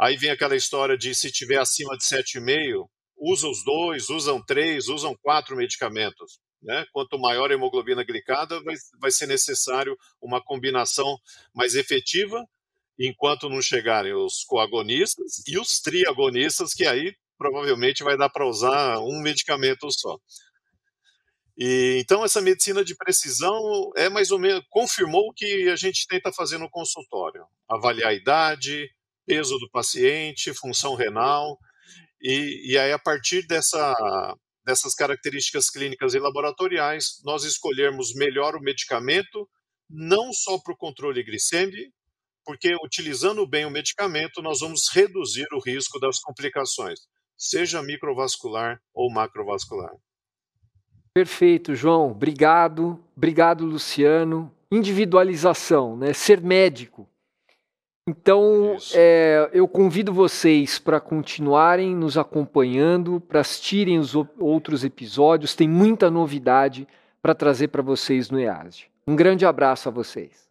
Aí 0.00 0.16
vem 0.16 0.31
aquela 0.31 0.57
história 0.57 0.96
de 0.96 1.14
se 1.14 1.31
tiver 1.31 1.59
acima 1.59 1.96
de 1.96 2.04
7,5, 2.04 2.88
usa 3.16 3.48
os 3.48 3.64
dois, 3.64 4.09
usam 4.11 4.44
três, 4.44 4.88
usam 4.88 5.16
quatro 5.22 5.57
medicamentos. 5.57 6.40
Né? 6.62 6.85
Quanto 6.92 7.18
maior 7.18 7.50
a 7.50 7.54
hemoglobina 7.54 8.04
glicada, 8.04 8.61
vai, 8.62 8.74
vai 9.00 9.11
ser 9.11 9.26
necessário 9.26 9.96
uma 10.20 10.42
combinação 10.42 11.16
mais 11.54 11.74
efetiva, 11.74 12.44
enquanto 12.98 13.48
não 13.48 13.62
chegarem 13.62 14.12
os 14.12 14.42
coagonistas 14.44 15.40
e 15.46 15.57
os 15.57 15.81
triagonistas, 15.81 16.74
que 16.74 16.85
aí 16.85 17.14
provavelmente 17.38 18.03
vai 18.03 18.16
dar 18.16 18.29
para 18.29 18.46
usar 18.46 18.98
um 18.98 19.20
medicamento 19.22 19.90
só. 19.92 20.18
E, 21.57 21.98
então, 22.01 22.24
essa 22.24 22.40
medicina 22.40 22.85
de 22.85 22.94
precisão 22.96 23.90
é 23.96 24.09
mais 24.09 24.31
ou 24.31 24.38
menos, 24.38 24.62
confirmou 24.68 25.29
o 25.29 25.33
que 25.33 25.68
a 25.68 25.77
gente 25.77 26.07
tenta 26.07 26.33
fazer 26.33 26.59
no 26.59 26.70
consultório: 26.70 27.44
avaliar 27.68 28.11
a 28.11 28.14
idade, 28.14 28.88
peso 29.27 29.59
do 29.59 29.70
paciente, 29.70 30.55
função 30.55 30.94
renal, 30.94 31.59
e, 32.20 32.72
e 32.72 32.79
aí, 32.79 32.92
a 32.92 32.98
partir 32.98 33.46
dessa 33.46 33.94
dessas 34.68 34.94
características 34.94 35.70
clínicas 35.70 36.12
e 36.12 36.18
laboratoriais, 36.18 37.22
nós 37.24 37.42
escolhermos 37.44 38.12
melhor 38.14 38.55
o 38.55 38.61
medicamento, 38.61 39.48
não 39.88 40.31
só 40.31 40.59
para 40.59 40.74
o 40.74 40.77
controle 40.77 41.22
glicêmico, 41.22 41.90
porque 42.44 42.74
utilizando 42.85 43.48
bem 43.48 43.64
o 43.64 43.70
medicamento, 43.70 44.42
nós 44.42 44.61
vamos 44.61 44.90
reduzir 44.92 45.46
o 45.53 45.59
risco 45.59 45.98
das 45.98 46.18
complicações, 46.18 47.01
seja 47.38 47.81
microvascular 47.83 48.81
ou 48.92 49.11
macrovascular. 49.11 49.92
Perfeito, 51.14 51.74
João. 51.74 52.11
Obrigado. 52.11 52.98
Obrigado, 53.16 53.64
Luciano. 53.64 54.53
Individualização, 54.70 55.96
né? 55.96 56.12
Ser 56.12 56.40
médico. 56.40 57.09
Então, 58.09 58.77
é, 58.94 59.51
eu 59.53 59.68
convido 59.68 60.12
vocês 60.12 60.79
para 60.79 60.98
continuarem 60.98 61.94
nos 61.94 62.16
acompanhando, 62.16 63.20
para 63.20 63.40
assistirem 63.40 63.98
os 63.98 64.14
outros 64.38 64.83
episódios. 64.83 65.55
Tem 65.55 65.68
muita 65.68 66.11
novidade 66.11 66.88
para 67.20 67.35
trazer 67.35 67.68
para 67.68 67.83
vocês 67.83 68.31
no 68.31 68.40
EASD. 68.40 68.87
Um 69.07 69.14
grande 69.14 69.44
abraço 69.44 69.88
a 69.88 69.92
vocês. 69.92 70.48